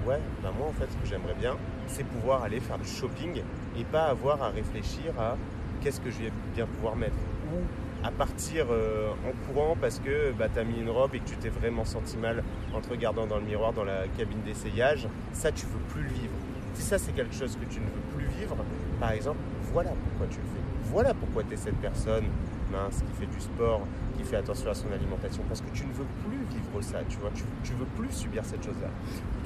[0.06, 3.42] ouais, ben moi en fait ce que j'aimerais bien, c'est pouvoir aller faire du shopping
[3.78, 5.36] et pas avoir à réfléchir à
[5.80, 7.16] qu'est-ce que je vais bien pouvoir mettre.
[7.52, 7.58] Ou
[8.04, 11.28] à partir euh, en courant parce que bah, tu as mis une robe et que
[11.28, 12.42] tu t'es vraiment senti mal
[12.74, 16.08] en te regardant dans le miroir dans la cabine d'essayage, ça tu veux plus le
[16.08, 16.34] vivre.
[16.74, 18.56] Si ça c'est quelque chose que tu ne veux plus vivre,
[18.98, 19.38] par exemple,
[19.72, 20.90] voilà pourquoi tu le fais.
[20.90, 22.24] Voilà pourquoi tu es cette personne
[22.72, 23.82] mince qui fait du sport,
[24.16, 27.18] qui fait attention à son alimentation, parce que tu ne veux plus vivre ça, tu
[27.18, 28.88] vois, tu, veux plus subir cette chose-là.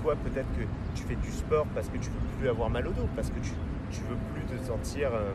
[0.02, 0.62] Toi peut-être que
[0.94, 3.40] tu fais du sport parce que tu veux plus avoir mal au dos, parce que
[3.40, 3.52] tu,
[3.90, 5.10] tu veux plus te sentir...
[5.12, 5.32] Euh,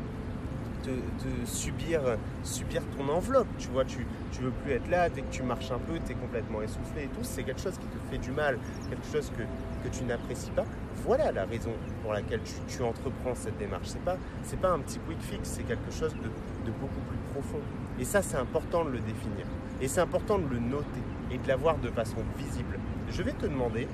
[0.86, 2.02] de, subir,
[2.44, 3.48] subir ton enveloppe.
[3.58, 6.12] Tu vois, tu, tu veux plus être là, dès que tu marches un peu, tu
[6.12, 7.24] es complètement essoufflé et tout.
[7.24, 8.58] C'est quelque chose qui te fait du mal,
[8.90, 9.44] quelque chose que,
[9.90, 10.66] tu n'apprécies pas.
[11.04, 11.72] Voilà la raison
[12.04, 13.88] pour laquelle tu, entreprends cette démarche.
[13.88, 14.18] C'est pas,
[14.62, 16.30] pas un petit quick fix, c'est quelque chose de,
[16.66, 17.62] de beaucoup plus profond.
[18.02, 19.46] Et ça, c'est important de le définir.
[19.80, 22.80] Et c'est important de le noter et de l'avoir de façon visible.
[23.12, 23.88] Je vais te demander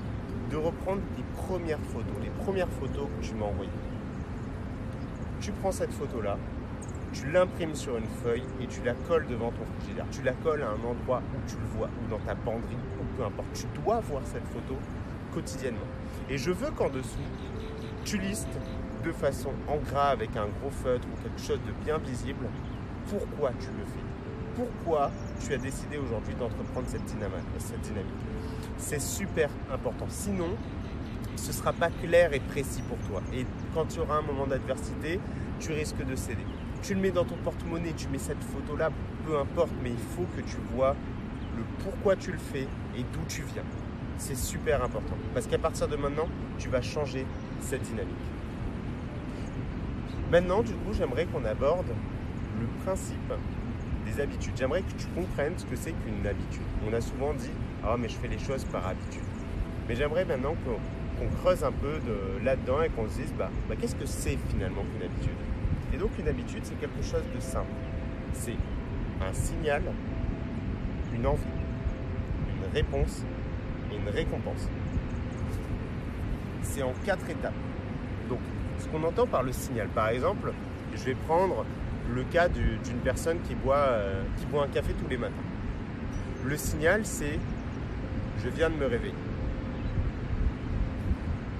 [0.49, 3.69] de reprendre tes premières photos, les premières photos que tu m'as envoyées.
[5.41, 6.37] Tu prends cette photo-là,
[7.11, 10.05] tu l'imprimes sur une feuille et tu la colles devant ton frigidaire.
[10.09, 13.17] Tu la colles à un endroit où tu le vois, ou dans ta penderie, ou
[13.17, 13.47] peu importe.
[13.53, 14.79] Tu dois voir cette photo
[15.33, 15.81] quotidiennement.
[16.29, 17.19] Et je veux qu'en dessous,
[18.05, 18.47] tu listes
[19.03, 22.45] de façon en gras avec un gros feutre ou quelque chose de bien visible
[23.09, 24.05] pourquoi tu le fais?
[24.55, 25.11] Pourquoi
[25.45, 28.05] tu as décidé aujourd'hui d'entreprendre cette dynamique?
[28.77, 30.05] C'est super important.
[30.09, 30.49] Sinon,
[31.35, 33.21] ce ne sera pas clair et précis pour toi.
[33.33, 35.19] Et quand tu auras un moment d'adversité,
[35.59, 36.45] tu risques de céder
[36.81, 38.91] tu le mets dans ton porte-monnaie, tu mets cette photo-là,
[39.25, 40.95] peu importe, mais il faut que tu vois
[41.55, 43.63] le pourquoi tu le fais et d'où tu viens.
[44.17, 45.15] C'est super important.
[45.33, 47.25] Parce qu'à partir de maintenant, tu vas changer
[47.59, 48.15] cette dynamique.
[50.31, 51.87] Maintenant, du coup, j'aimerais qu'on aborde
[52.59, 53.33] le principe
[54.05, 54.53] des habitudes.
[54.55, 56.61] J'aimerais que tu comprennes ce que c'est qu'une habitude.
[56.87, 57.51] On a souvent dit
[57.83, 59.23] Ah, mais je fais les choses par habitude.
[59.87, 61.99] Mais j'aimerais maintenant qu'on creuse un peu
[62.43, 65.37] là-dedans et qu'on se dise bah, bah qu'est-ce que c'est finalement qu'une habitude?
[65.93, 67.71] Et donc une habitude, c'est quelque chose de simple.
[68.33, 68.57] C'est
[69.21, 69.81] un signal,
[71.13, 71.41] une envie,
[72.49, 73.23] une réponse
[73.91, 74.67] et une récompense.
[76.61, 77.53] C'est en quatre étapes.
[78.29, 78.39] Donc,
[78.77, 80.51] ce qu'on entend par le signal, par exemple,
[80.93, 81.65] je vais prendre
[82.13, 85.33] le cas d'une personne qui boit, euh, qui boit un café tous les matins.
[86.45, 87.39] Le signal, c'est
[88.43, 89.13] je viens de me réveiller.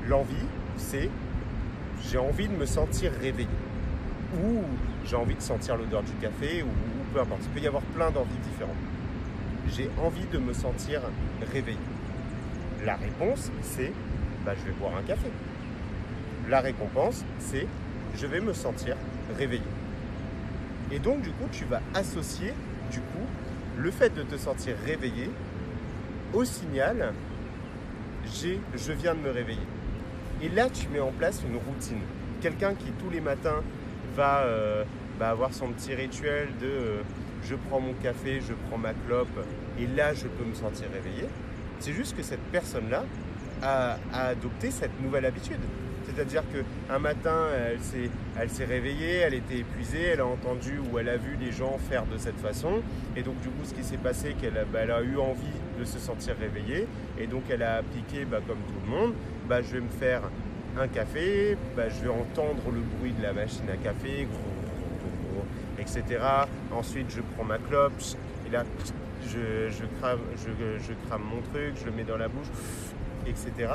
[0.08, 0.36] L'envie,
[0.78, 1.10] c'est
[2.10, 3.50] j'ai envie de me sentir réveillé
[4.36, 4.62] ou
[5.06, 6.68] j'ai envie de sentir l'odeur du café, ou,
[7.14, 7.42] peu importe.
[7.46, 8.76] Il peut y avoir plein d'envies différentes.
[9.70, 11.02] J'ai envie de me sentir
[11.52, 11.78] réveillé.
[12.86, 13.92] La réponse, c'est
[14.46, 15.28] bah, je vais boire un café.
[16.50, 17.68] La récompense, c'est
[18.16, 18.96] je vais me sentir
[19.38, 19.64] réveillé.
[20.92, 22.54] Et donc, du coup, tu vas associer,
[22.92, 23.26] du coup,
[23.78, 25.30] le fait de te sentir réveillé
[26.34, 27.14] au signal
[28.76, 29.68] je viens de me réveiller.
[30.42, 32.02] Et là, tu mets en place une routine.
[32.42, 33.64] Quelqu'un qui tous les matins
[34.16, 34.84] va, euh,
[35.20, 37.02] avoir son petit rituel de euh,
[37.44, 39.46] je prends mon café, je prends ma clope
[39.80, 41.28] et là je peux me sentir réveillé.
[41.80, 43.04] C'est juste que cette personne-là
[43.64, 45.60] a, adopté cette nouvelle habitude.
[46.18, 47.46] C'est-à-dire qu'un matin,
[48.40, 51.78] elle s'est, réveillée, elle était épuisée, elle a entendu ou elle a vu les gens
[51.78, 52.82] faire de cette façon.
[53.16, 55.46] Et donc, du coup, ce qui s'est passé, qu'elle a, bah, eu envie
[55.80, 56.88] de se sentir réveillée.
[57.20, 59.14] Et donc, elle a appliqué, bah, comme tout le monde,
[59.48, 60.24] bah, je vais me faire
[60.80, 64.28] un café, bah, je vais entendre le bruit de la machine à café,
[65.78, 66.04] etc.
[66.72, 67.94] Ensuite, je prends ma clope
[68.48, 68.64] et là,
[69.24, 72.48] je, crame, je, crame mon truc, je le mets dans la bouche,
[73.28, 73.72] etc.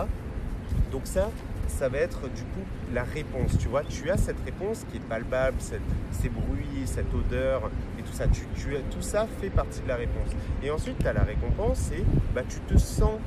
[0.91, 1.31] Donc ça,
[1.79, 3.59] ça va être du coup la réponse.
[3.59, 8.13] Tu vois, tu as cette réponse qui est palpable, ces bruits, cette odeur et tout
[8.13, 8.27] ça.
[8.29, 8.43] Tu,
[8.91, 10.29] tout ça fait partie de la réponse.
[10.63, 12.05] Et ensuite, tu as la récompense et
[12.35, 13.19] bah, tu te sens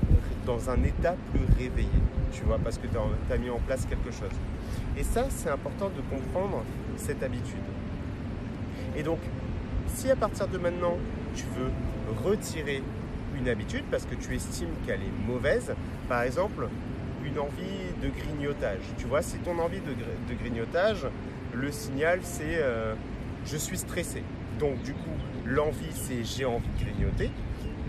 [0.45, 1.89] dans un état plus réveillé,
[2.31, 2.97] tu vois, parce que tu
[3.34, 4.36] as, mis en place quelque chose.
[4.97, 6.63] Et ça, c'est important de comprendre
[6.97, 7.58] cette habitude.
[8.95, 9.19] Et donc,
[9.88, 10.97] si à partir de maintenant,
[11.36, 11.71] tu veux
[12.23, 12.84] retirer
[13.38, 15.73] une habitude parce que tu estimes qu'elle est mauvaise,
[16.08, 16.67] par exemple,
[17.25, 18.82] une envie grignotage.
[18.98, 21.08] Tu vois, si ton envie de, grignotage,
[21.54, 22.94] le signal c'est euh,
[23.46, 24.24] je suis stressé.
[24.60, 27.32] Donc du coup, l'envie c'est j'ai envie de grignoter.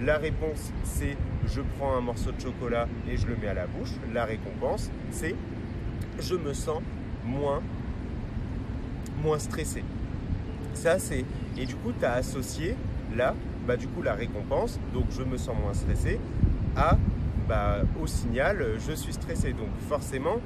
[0.03, 3.67] La réponse c'est je prends un morceau de chocolat et je le mets à la
[3.67, 3.91] bouche.
[4.13, 5.35] La récompense c'est
[6.21, 6.83] je me sens
[7.25, 7.63] moins,
[9.23, 9.83] moins stressé.
[10.75, 11.25] Ça c'est.
[11.59, 12.77] Et du coup, tu as associé
[13.17, 13.35] là,
[13.67, 16.21] bah, du coup, la récompense, donc je me sens moins stressé,
[16.77, 16.99] à
[17.49, 19.53] bah, au signal, je suis stressé.
[19.53, 20.37] Donc forcément,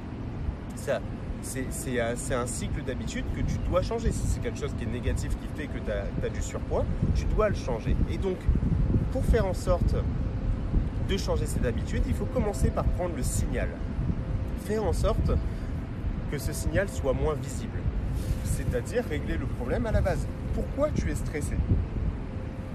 [0.75, 0.99] ça,
[1.41, 4.11] c'est un cycle d'habitude que tu dois changer.
[4.11, 6.85] Si c'est quelque chose qui est négatif, qui fait que tu as, du surpoids,
[7.15, 7.95] tu dois le changer.
[8.11, 8.37] Et donc,
[9.11, 9.95] pour faire en sorte
[11.09, 13.69] de changer cette habitude, il faut commencer par prendre le signal.
[14.65, 15.31] Faire en sorte
[16.31, 17.79] que ce signal soit moins visible.
[18.43, 20.27] C'est-à-dire régler le problème à la base.
[20.53, 21.55] Pourquoi tu es stressé?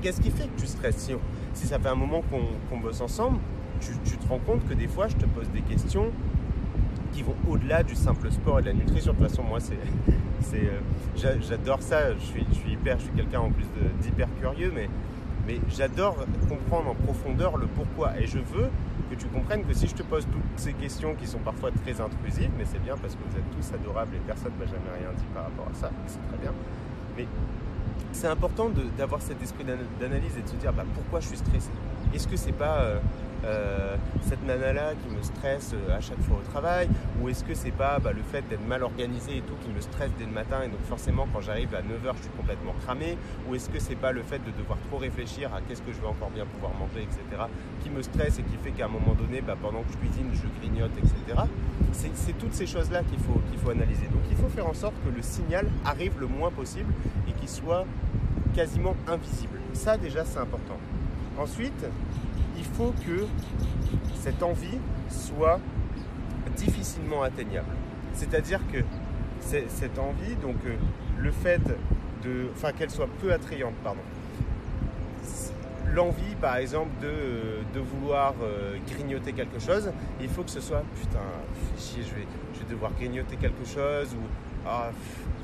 [0.02, 1.10] Qu'est-ce qui fait que tu stresses?
[1.54, 2.22] Si, ça fait un moment
[2.68, 3.38] qu'on bosse ensemble,
[3.80, 6.10] tu, te rends compte que des fois, je te pose des questions
[7.12, 9.12] qui vont au-delà du simple sport et de la nutrition.
[9.12, 9.74] De toute façon, moi, c'est,
[10.54, 12.14] euh, j'adore ça.
[12.14, 13.66] Je suis, je suis hyper, je suis quelqu'un en plus
[14.00, 14.88] d'hyper curieux, mais,
[15.46, 16.16] mais j'adore
[16.48, 18.18] comprendre en profondeur le pourquoi.
[18.18, 18.68] Et je veux
[19.10, 22.00] que tu comprennes que si je te pose toutes ces questions qui sont parfois très
[22.00, 24.98] intrusives, mais c'est bien parce que vous êtes tous adorables et personne ne m'a jamais
[24.98, 26.52] rien dit par rapport à ça, c'est très bien.
[27.16, 27.26] Mais
[28.12, 29.64] c'est important d'avoir cet esprit
[30.00, 31.70] d'analyse et de se dire bah, pourquoi je suis stressé?
[32.14, 32.98] Est-ce que c'est pas euh,
[33.44, 36.88] euh, cette nana-là qui me stresse euh, à chaque fois au travail
[37.20, 39.80] Ou est-ce que c'est pas bah, le fait d'être mal organisé et tout qui me
[39.80, 43.16] stresse dès le matin et donc forcément quand j'arrive à 9h je suis complètement cramé
[43.48, 46.00] Ou est-ce que c'est pas le fait de devoir trop réfléchir à qu'est-ce que je
[46.00, 47.20] vais encore bien pouvoir manger, etc.
[47.82, 50.30] qui me stresse et qui fait qu'à un moment donné, bah, pendant que je cuisine,
[50.32, 51.42] je grignote, etc.
[51.92, 54.06] C'est toutes ces choses-là qu'il faut, qu'il faut analyser.
[54.06, 56.92] Donc il faut faire en sorte que le signal arrive le moins possible
[57.28, 57.86] et qu'il soit
[58.54, 59.58] quasiment invisible.
[59.72, 60.78] Ça déjà c'est important.
[61.38, 61.84] Ensuite,
[62.56, 63.26] il faut que
[64.14, 65.60] cette envie soit
[66.56, 67.68] difficilement atteignable.
[68.12, 68.78] C'est-à-dire que
[69.40, 70.74] cette envie, donc euh,
[71.18, 71.60] le fait
[72.24, 74.00] de, enfin qu'elle soit peu attrayante, pardon.
[75.94, 80.82] L'envie, par exemple, de, euh, vouloir euh, grignoter quelque chose, il faut que ce soit
[81.00, 81.20] putain,
[81.78, 84.22] chier, je vais, je vais devoir grignoter quelque chose ou
[84.66, 84.90] ah,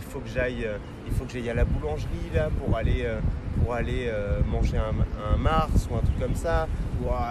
[0.01, 0.67] il faut que j'aille,
[1.07, 3.07] il faut que j'aille à la boulangerie là pour aller,
[3.61, 4.11] pour aller
[4.47, 6.67] manger un, Mars ou un truc comme ça,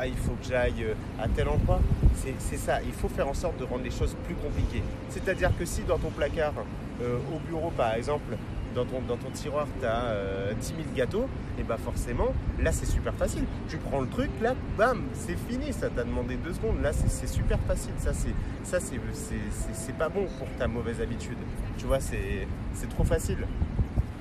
[0.05, 1.79] il faut que j'aille euh, à tel endroit.
[2.15, 4.83] C'est ça, il faut faire en sorte de rendre les choses plus compliquées.
[5.09, 6.53] C'est-à-dire que si dans ton placard,
[7.01, 8.35] euh, au bureau par exemple,
[8.75, 9.01] dans ton,
[9.33, 11.27] tiroir, tu as 10 000 gâteaux,
[11.59, 12.29] et bah forcément,
[12.59, 13.43] là c'est super facile.
[13.67, 16.81] Tu prends le truc, là, bam, c'est fini, ça t'a demandé deux secondes.
[16.81, 21.37] Là c'est super facile, ça c'est pas bon pour ta mauvaise habitude.
[21.77, 22.47] Tu vois, c'est
[22.89, 23.45] trop facile.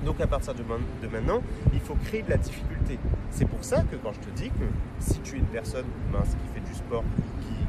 [0.03, 0.63] Donc à partir de,
[1.07, 1.41] maintenant,
[1.73, 2.97] il faut créer de la difficulté.
[3.29, 4.65] C'est pour ça que quand je te dis que
[4.99, 7.03] si tu es une personne mince qui fait du sport,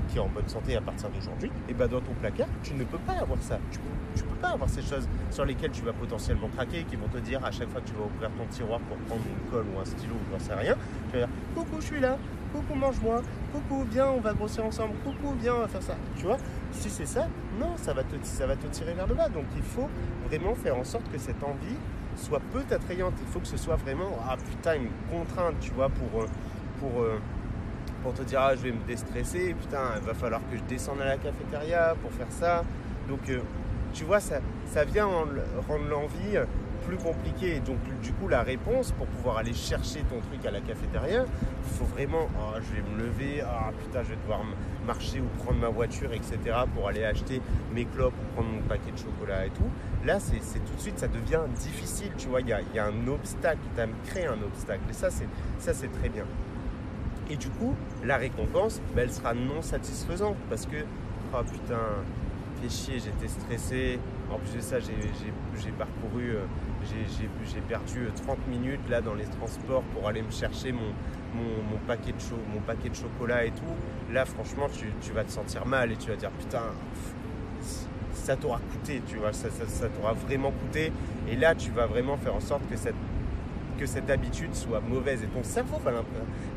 [0.09, 2.75] qui, est en bonne santé à partir d'aujourd'hui, et eh ben dans ton placard, tu
[2.75, 3.59] ne peux pas avoir ça.
[3.73, 3.79] Tu
[4.23, 7.17] ne peux pas avoir ces choses sur lesquelles tu vas potentiellement craquer, qui vont te
[7.17, 9.81] dire à chaque fois que tu vas ouvrir ton tiroir pour prendre une colle ou
[9.81, 10.75] un stylo ou j'en sais rien,
[11.11, 12.19] tu vas dire coucou je suis là,
[12.53, 15.97] coucou mange-moi, coucou viens on va grossir ensemble, coucou viens on va faire ça.
[16.17, 16.37] Tu vois,
[16.73, 17.27] si c'est ça,
[17.59, 19.31] non, ça va, te, ça va te tirer vers le bas.
[19.31, 19.89] Donc il faut
[20.29, 21.77] vraiment faire en sorte que cette envie
[22.17, 23.15] soit peu attrayante.
[23.21, 26.27] Il faut que ce soit vraiment, ah putain, une contrainte, tu vois, pour, euh,
[26.81, 27.19] pour, euh,
[28.03, 31.01] pour te dire, ah, je vais me déstresser, putain, il va falloir que je descende
[31.01, 32.65] à la cafétéria pour faire ça.
[33.09, 33.41] Donc, euh,
[33.93, 36.39] tu vois, ça, ça vient rendre l'envie
[36.87, 37.61] plus compliqué.
[37.61, 41.25] Donc du coup, la réponse pour pouvoir aller chercher ton truc à la cafétéria,
[41.65, 44.41] il faut vraiment, oh, je vais me lever, ah putain, je vais devoir
[44.87, 46.39] marcher ou prendre ma voiture, etc.
[46.75, 47.41] pour aller acheter
[47.75, 49.69] mes clopes ou prendre mon paquet de chocolat et tout.
[50.05, 53.61] Là, c'est tout de suite, ça devient difficile, tu vois, il y a, un obstacle,
[53.75, 54.83] tu as créé un obstacle.
[54.91, 56.25] Et ça, c'est très bien.
[57.31, 57.75] Et du coup,
[58.05, 60.85] la récompense, ben, elle sera non satisfaisante parce que,
[61.33, 61.79] oh putain,
[62.61, 63.99] fais chier, j'étais stressé.
[64.31, 66.45] En plus de ça, j'ai parcouru euh,
[66.85, 70.93] j'ai perdu 30 euh, minutes là dans les transports pour aller me chercher mon,
[71.87, 74.13] paquet, de mon paquet de chocolat et tout.
[74.13, 74.67] Là, franchement,
[75.01, 76.63] tu, vas te sentir mal et tu vas dire putain,
[78.23, 79.49] ça t'aura coûté, tu vois, ça,
[79.97, 80.93] t'aura vraiment coûté.
[81.29, 82.95] Et là, tu vas vraiment faire en sorte que cette,
[83.79, 85.23] que cette habitude soit mauvaise.
[85.23, 85.79] Et ton cerveau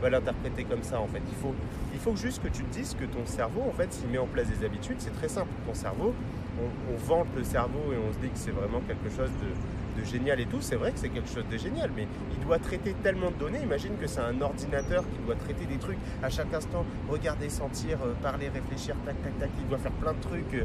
[0.01, 1.21] va l'interpréter comme ça en fait.
[1.27, 1.55] Il faut,
[1.93, 4.27] Il faut juste que tu te dises que ton cerveau, en fait, s'il met en
[4.27, 5.49] place des habitudes, c'est très simple.
[5.65, 6.13] Ton cerveau,
[6.61, 10.05] on, vante le cerveau et on se dit que c'est vraiment quelque chose de, de
[10.05, 10.61] génial et tout.
[10.61, 13.61] C'est vrai que c'est quelque chose de génial, mais il doit traiter tellement de données.
[13.63, 17.97] Imagine que c'est un ordinateur qui doit traiter des trucs à chaque instant, regarder, sentir,
[18.05, 19.49] euh, parler, réfléchir, tac, tac, tac.
[19.59, 20.63] Il doit faire plein de trucs euh,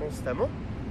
[0.00, 0.48] constamment.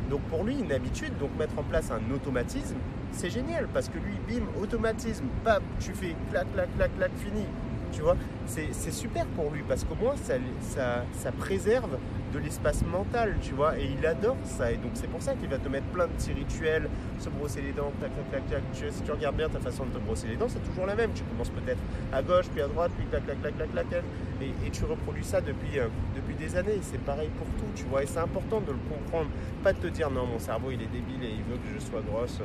[0.10, 2.78] Donc pour lui, une habitude, donc mettre en place un automatisme,
[3.12, 7.46] c'est génial parce que lui, bim, automatisme, bam, tu fais clac, clac, clac, clac, fini.
[7.92, 8.16] Tu vois,
[8.48, 11.98] c'est super pour lui parce qu'au moins ça, préserve
[12.34, 14.72] de l'espace mental, tu vois, et il adore ça.
[14.72, 17.62] Et donc c'est pour ça qu'il va te mettre plein de petits rituels, se brosser
[17.62, 18.64] les dents, clac, clac, clac, clac.
[18.74, 20.96] Tu, si tu regardes bien ta façon de te brosser les dents, c'est toujours la
[20.96, 21.12] même.
[21.14, 21.80] Tu commences peut-être
[22.12, 24.04] à gauche, puis à droite, puis clac, clac, clac, clac, clac,
[24.42, 26.80] et, et tu reproduis ça depuis, euh, depuis des années.
[26.82, 29.30] C'est pareil pour tout, tu vois, et c'est important de le comprendre.
[29.64, 31.80] Pas de te dire non, mon cerveau il est débile et il veut que je
[31.80, 32.40] sois grosse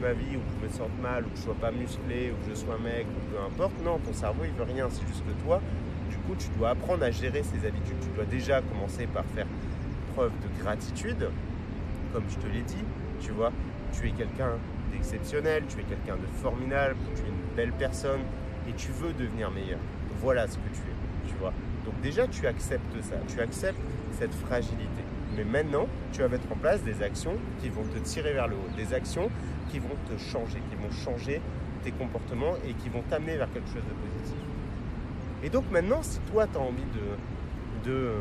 [0.00, 2.44] ma vie, ou que je me sente mal, ou que je sois pas musclé, ou
[2.44, 3.74] que je sois maigre, ou peu importe.
[3.84, 4.88] Non, ton cerveau, il veut rien.
[4.90, 5.60] C'est juste que toi,
[6.10, 7.98] du coup, tu dois apprendre à gérer ces habitudes.
[8.00, 9.46] Tu dois déjà commencer par faire
[10.14, 11.30] preuve de gratitude,
[12.12, 12.84] comme je te l'ai dit.
[13.20, 13.52] Tu vois,
[13.92, 14.52] tu es quelqu'un
[14.92, 18.20] d'exceptionnel, tu es quelqu'un de formidable, tu es une belle personne,
[18.68, 19.78] et tu veux devenir meilleur.
[20.20, 21.52] Voilà ce que tu es, tu vois.
[21.84, 23.80] Donc déjà, tu acceptes ça, tu acceptes
[24.18, 25.02] cette fragilité.
[25.36, 28.56] Mais maintenant, tu vas mettre en place des actions qui vont te tirer vers le
[28.56, 29.30] haut, des actions
[29.68, 31.40] qui vont te changer, qui vont changer
[31.82, 34.38] tes comportements et qui vont t'amener vers quelque chose de positif.
[35.42, 38.12] Et donc maintenant, si toi, tu as envie de, de,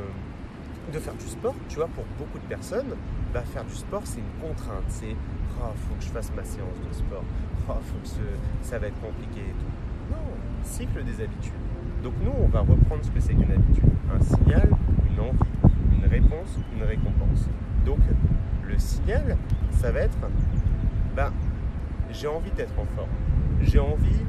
[0.94, 2.96] de, faire du sport, tu vois, pour beaucoup de personnes,
[3.34, 4.84] bah, faire du sport, c'est une contrainte.
[4.88, 5.16] C'est,
[5.60, 7.24] oh, faut que je fasse ma séance de sport.
[7.70, 8.26] Oh, faut que
[8.62, 10.12] ça va être compliqué et tout.
[10.12, 10.22] Non,
[10.64, 11.54] cycle des habitudes.
[12.04, 13.84] Donc nous, on va reprendre ce que c'est qu'une habitude.
[14.14, 14.70] Un signal,
[15.10, 15.40] une envie,
[15.98, 17.50] une réponse, une récompense.
[17.86, 18.00] Donc
[18.64, 19.38] le signal,
[19.72, 20.18] ça va être
[21.18, 21.32] ben,
[22.12, 23.10] j'ai envie d'être en forme.
[23.64, 24.22] J'ai envie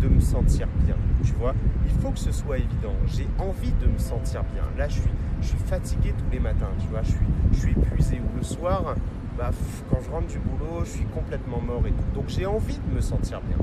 [0.00, 0.94] de me sentir bien.
[1.24, 1.54] Tu vois,
[1.84, 2.94] il faut que ce soit évident.
[3.08, 4.62] J'ai envie de me sentir bien.
[4.78, 5.10] Là, je suis,
[5.42, 6.70] je suis fatigué tous les matins.
[6.78, 8.20] Tu vois, je suis, je suis épuisé.
[8.20, 8.94] Ou le soir,
[9.36, 9.50] bah,
[9.90, 12.14] quand je rentre du boulot, je suis complètement mort et tout.
[12.14, 13.58] Donc, j'ai envie de me sentir bien.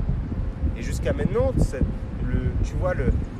[0.76, 1.52] Et jusqu'à maintenant,
[2.22, 2.92] le, tu vois,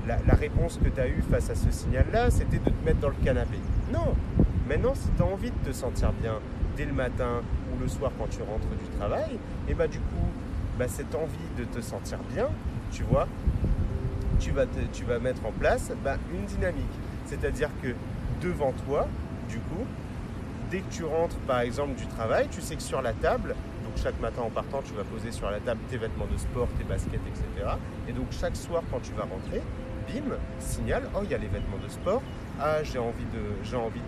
[0.09, 3.01] la, la réponse que tu as eue face à ce signal-là, c'était de te mettre
[3.01, 3.59] dans le canapé.
[3.93, 4.15] Non,
[4.69, 6.39] Maintenant, si tu as envie de te sentir bien
[6.77, 7.43] dès le matin
[7.81, 10.29] le soir quand tu rentres du travail, et bah du coup,
[10.79, 12.49] bah, cette envie de te sentir bien,
[12.91, 13.29] tu vois,
[14.41, 16.85] tu vas, tu vas mettre en place bah, une dynamique.
[17.27, 17.95] C'est-à-dire que
[18.43, 19.07] devant toi,
[19.49, 19.85] du coup,
[20.71, 23.93] dès que tu rentres par exemple du travail, tu sais que sur la table, donc
[24.03, 26.85] chaque matin en partant, tu vas poser sur la table tes vêtements de sport, tes
[26.85, 27.71] baskets, etc.
[28.09, 29.63] Et donc chaque soir quand tu vas rentrer,
[30.09, 32.23] bim, signal, oh il y a les vêtements de sport,
[32.61, 34.03] ah j'ai envie de, j'ai envie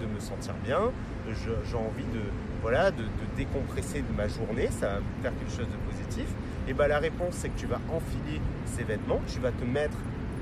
[0.00, 0.90] de me sentir bien,
[1.34, 2.22] j'ai envie de,
[2.62, 3.04] voilà, de,
[3.36, 6.26] décompresser de ma journée, ça va faire quelque chose de positif.
[6.66, 9.96] Et bien la réponse c'est que tu vas enfiler ces vêtements, tu vas te mettre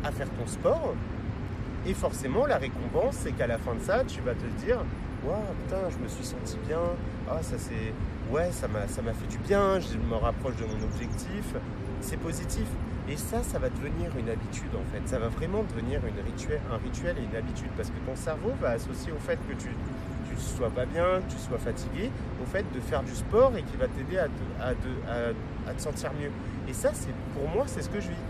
[0.05, 0.94] à faire ton sport.
[1.87, 4.79] Et forcément la récompense c'est qu'à la fin de ça, tu vas te dire
[5.26, 6.79] Waouh, putain, je me suis senti bien.
[7.29, 7.92] Ah, ça c'est.
[8.31, 11.55] Ouais, ça m'a, fait du bien, je me rapproche de mon objectif.
[12.00, 12.66] C'est positif.
[13.09, 15.09] Et ça, ça va devenir une habitude en fait.
[15.09, 19.12] Ça va vraiment devenir un rituel et une habitude parce que ton cerveau va associer
[19.12, 19.70] au fait que tu
[20.37, 22.11] ne sois pas bien, que tu sois fatigué,
[22.42, 26.31] au fait de faire du sport et qui va t'aider à, te sentir mieux.
[26.68, 28.25] Et ça, c'est pour moi, c'est ce que je vis.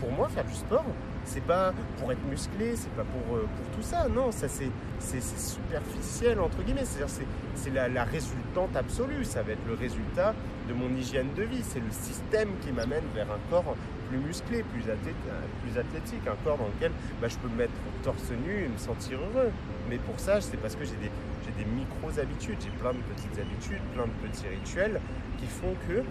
[0.00, 0.84] Pour moi, faire du sport,
[1.24, 4.08] c'est pas pour être musclé, c'est pas pour, euh, tout ça.
[4.08, 6.84] Non, ça c'est, superficiel entre guillemets.
[6.84, 7.14] C'est-à-dire
[7.54, 9.24] c'est, la, résultante absolue.
[9.24, 10.34] Ça va être le résultat
[10.68, 11.62] de mon hygiène de vie.
[11.62, 13.76] C'est le système qui m'amène vers un corps
[14.08, 18.30] plus musclé, plus, plus athlétique, un corps dans lequel bah, je peux me mettre torse
[18.44, 19.50] nu et me sentir heureux.
[19.88, 21.10] Mais pour ça, c'est parce que j'ai des,
[21.44, 25.00] j'ai des micro-habitudes, j'ai plein de petites habitudes, plein de petits rituels
[25.38, 26.02] qui font que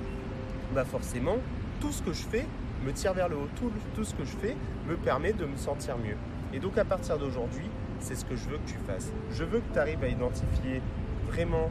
[0.73, 1.37] bah forcément,
[1.79, 2.45] tout ce que je fais
[2.85, 3.49] me tire vers le haut.
[3.55, 4.55] Tout, tout ce que je fais
[4.87, 6.17] me permet de me sentir mieux.
[6.53, 7.65] Et donc à partir d'aujourd'hui,
[7.99, 9.11] c'est ce que je veux que tu fasses.
[9.31, 10.81] Je veux que tu arrives à identifier
[11.27, 11.69] vraiment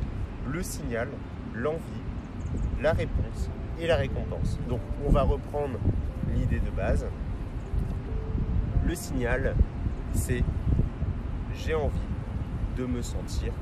[0.51, 1.09] le signal,
[1.55, 1.79] l'envie,
[2.81, 4.59] la réponse et la récompense.
[4.69, 5.79] Donc on va reprendre
[6.35, 7.07] l'idée de base.
[8.87, 9.55] Le signal,
[10.15, 10.43] c'est
[11.57, 11.99] j'ai envie
[12.77, 13.53] de me sentir.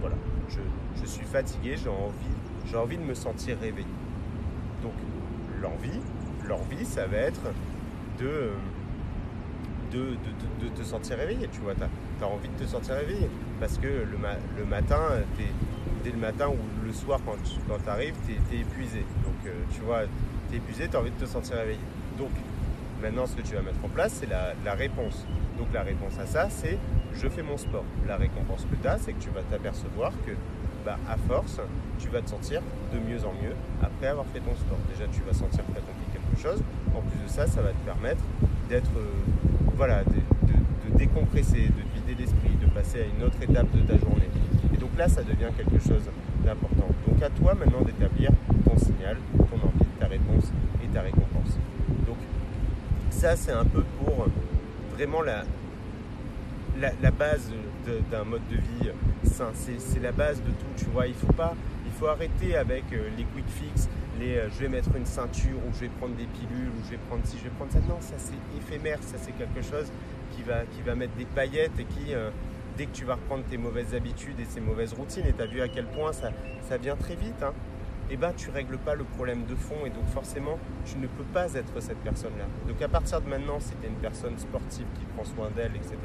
[0.00, 0.16] Voilà,
[0.48, 0.60] je,
[1.00, 3.88] je suis fatigué, j'ai envie, j'ai envie de me sentir réveillé.
[4.82, 4.92] Donc
[5.60, 6.00] l'envie,
[6.46, 7.40] l'envie, ça va être
[8.18, 8.50] de,
[9.92, 10.16] de,
[10.60, 11.48] de, te sentir réveillé.
[11.52, 13.28] Tu vois, tu as, envie de te sentir réveillé.
[13.60, 14.18] Parce que le,
[14.58, 15.00] le matin,
[16.04, 19.00] dès le matin ou le soir, quand tu quand arrives, tu es, épuisé.
[19.24, 20.02] Donc, euh, tu vois,
[20.48, 21.80] tu es épuisé, tu as envie de te sentir réveillé.
[22.18, 22.30] Donc,
[23.02, 25.26] maintenant, ce que tu vas mettre en place, c'est la, la réponse.
[25.58, 26.78] Donc, la réponse à ça, c'est
[27.20, 27.84] je fais mon sport.
[28.06, 30.32] La récompense que tu as, c'est que tu vas t'apercevoir que
[30.84, 31.60] bah, à force,
[31.98, 32.62] tu vas te sentir
[32.92, 34.78] de mieux en mieux après avoir fait ton sport.
[34.92, 36.62] Déjà, tu vas sentir que tu as accompli quelque chose.
[36.94, 38.22] En plus de ça, ça va te permettre
[38.68, 39.10] d'être, euh,
[39.76, 44.28] voilà, de décompresser, de vider l'esprit, de passer à une autre étape de ta journée.
[44.72, 46.04] Et donc là, ça devient quelque chose
[46.44, 46.88] d'important.
[47.06, 48.30] Donc à toi maintenant d'établir
[48.64, 50.52] ton signal, ton envie, ta réponse
[50.82, 51.58] et ta récompense.
[52.06, 52.16] Donc
[53.10, 54.26] ça, c'est un peu pour
[54.94, 55.44] vraiment la,
[56.80, 57.50] la, base
[58.10, 58.90] d'un mode de vie
[59.24, 59.52] sain.
[59.54, 61.06] C'est la base de tout, tu vois.
[61.06, 61.28] Il faut
[61.86, 63.88] il faut arrêter avec euh, les quick fix,
[64.20, 66.90] les euh, je vais mettre une ceinture ou je vais prendre des pilules ou je
[66.90, 67.78] vais prendre ci, je vais prendre ça.
[67.88, 69.90] Non, ça c'est éphémère, ça c'est quelque chose
[70.32, 72.30] qui va, mettre des paillettes et qui, euh,
[72.76, 75.46] dès que tu vas reprendre tes mauvaises habitudes et ces mauvaises routines, et tu as
[75.46, 76.30] vu à quel point ça,
[76.76, 77.54] vient très vite, hein,
[78.10, 81.24] eh ben, tu règles pas le problème de fond et donc forcément tu ne peux
[81.24, 82.44] pas être cette personne-là.
[82.68, 85.74] Donc à partir de maintenant, si tu es une personne sportive qui prend soin d'elle,
[85.76, 85.96] etc.,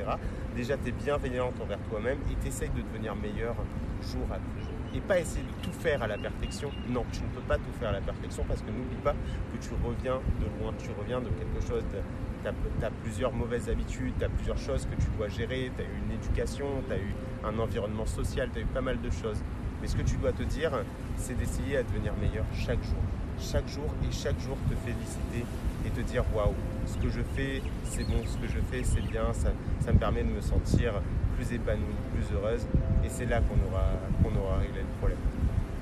[0.56, 3.56] déjà tu es bienveillante envers toi-même et tu essayes de devenir meilleur
[4.02, 4.74] jour après jour.
[4.94, 6.70] Et pas essayer de tout faire à la perfection.
[6.90, 9.58] Non, tu ne peux pas tout faire à la perfection parce que n'oublie pas que
[9.62, 12.00] tu reviens de loin, tu reviens de quelque chose de,
[12.44, 15.86] tu as, plusieurs mauvaises habitudes, tu as plusieurs choses que tu dois gérer, tu as
[15.86, 19.10] eu une éducation, tu as eu un environnement social, tu as eu pas mal de
[19.10, 19.44] choses.
[19.82, 20.72] Mais ce que tu dois te dire,
[21.18, 23.02] c'est d'essayer à devenir meilleur chaque jour.
[23.40, 25.46] Chaque jour et chaque jour te féliciter
[25.86, 26.54] et te dire waouh,
[26.86, 29.52] ce que je fais, c'est bon, ce que je fais, c'est bien, ça,
[29.92, 30.94] me permet de me sentir
[31.36, 32.68] plus épanouie, plus heureuse.
[33.04, 33.88] Et c'est là qu'on aura,
[34.22, 35.18] qu'on aura réglé le problème.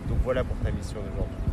[0.07, 1.48] Donc voilà pour ta mission d'aujourd'hui.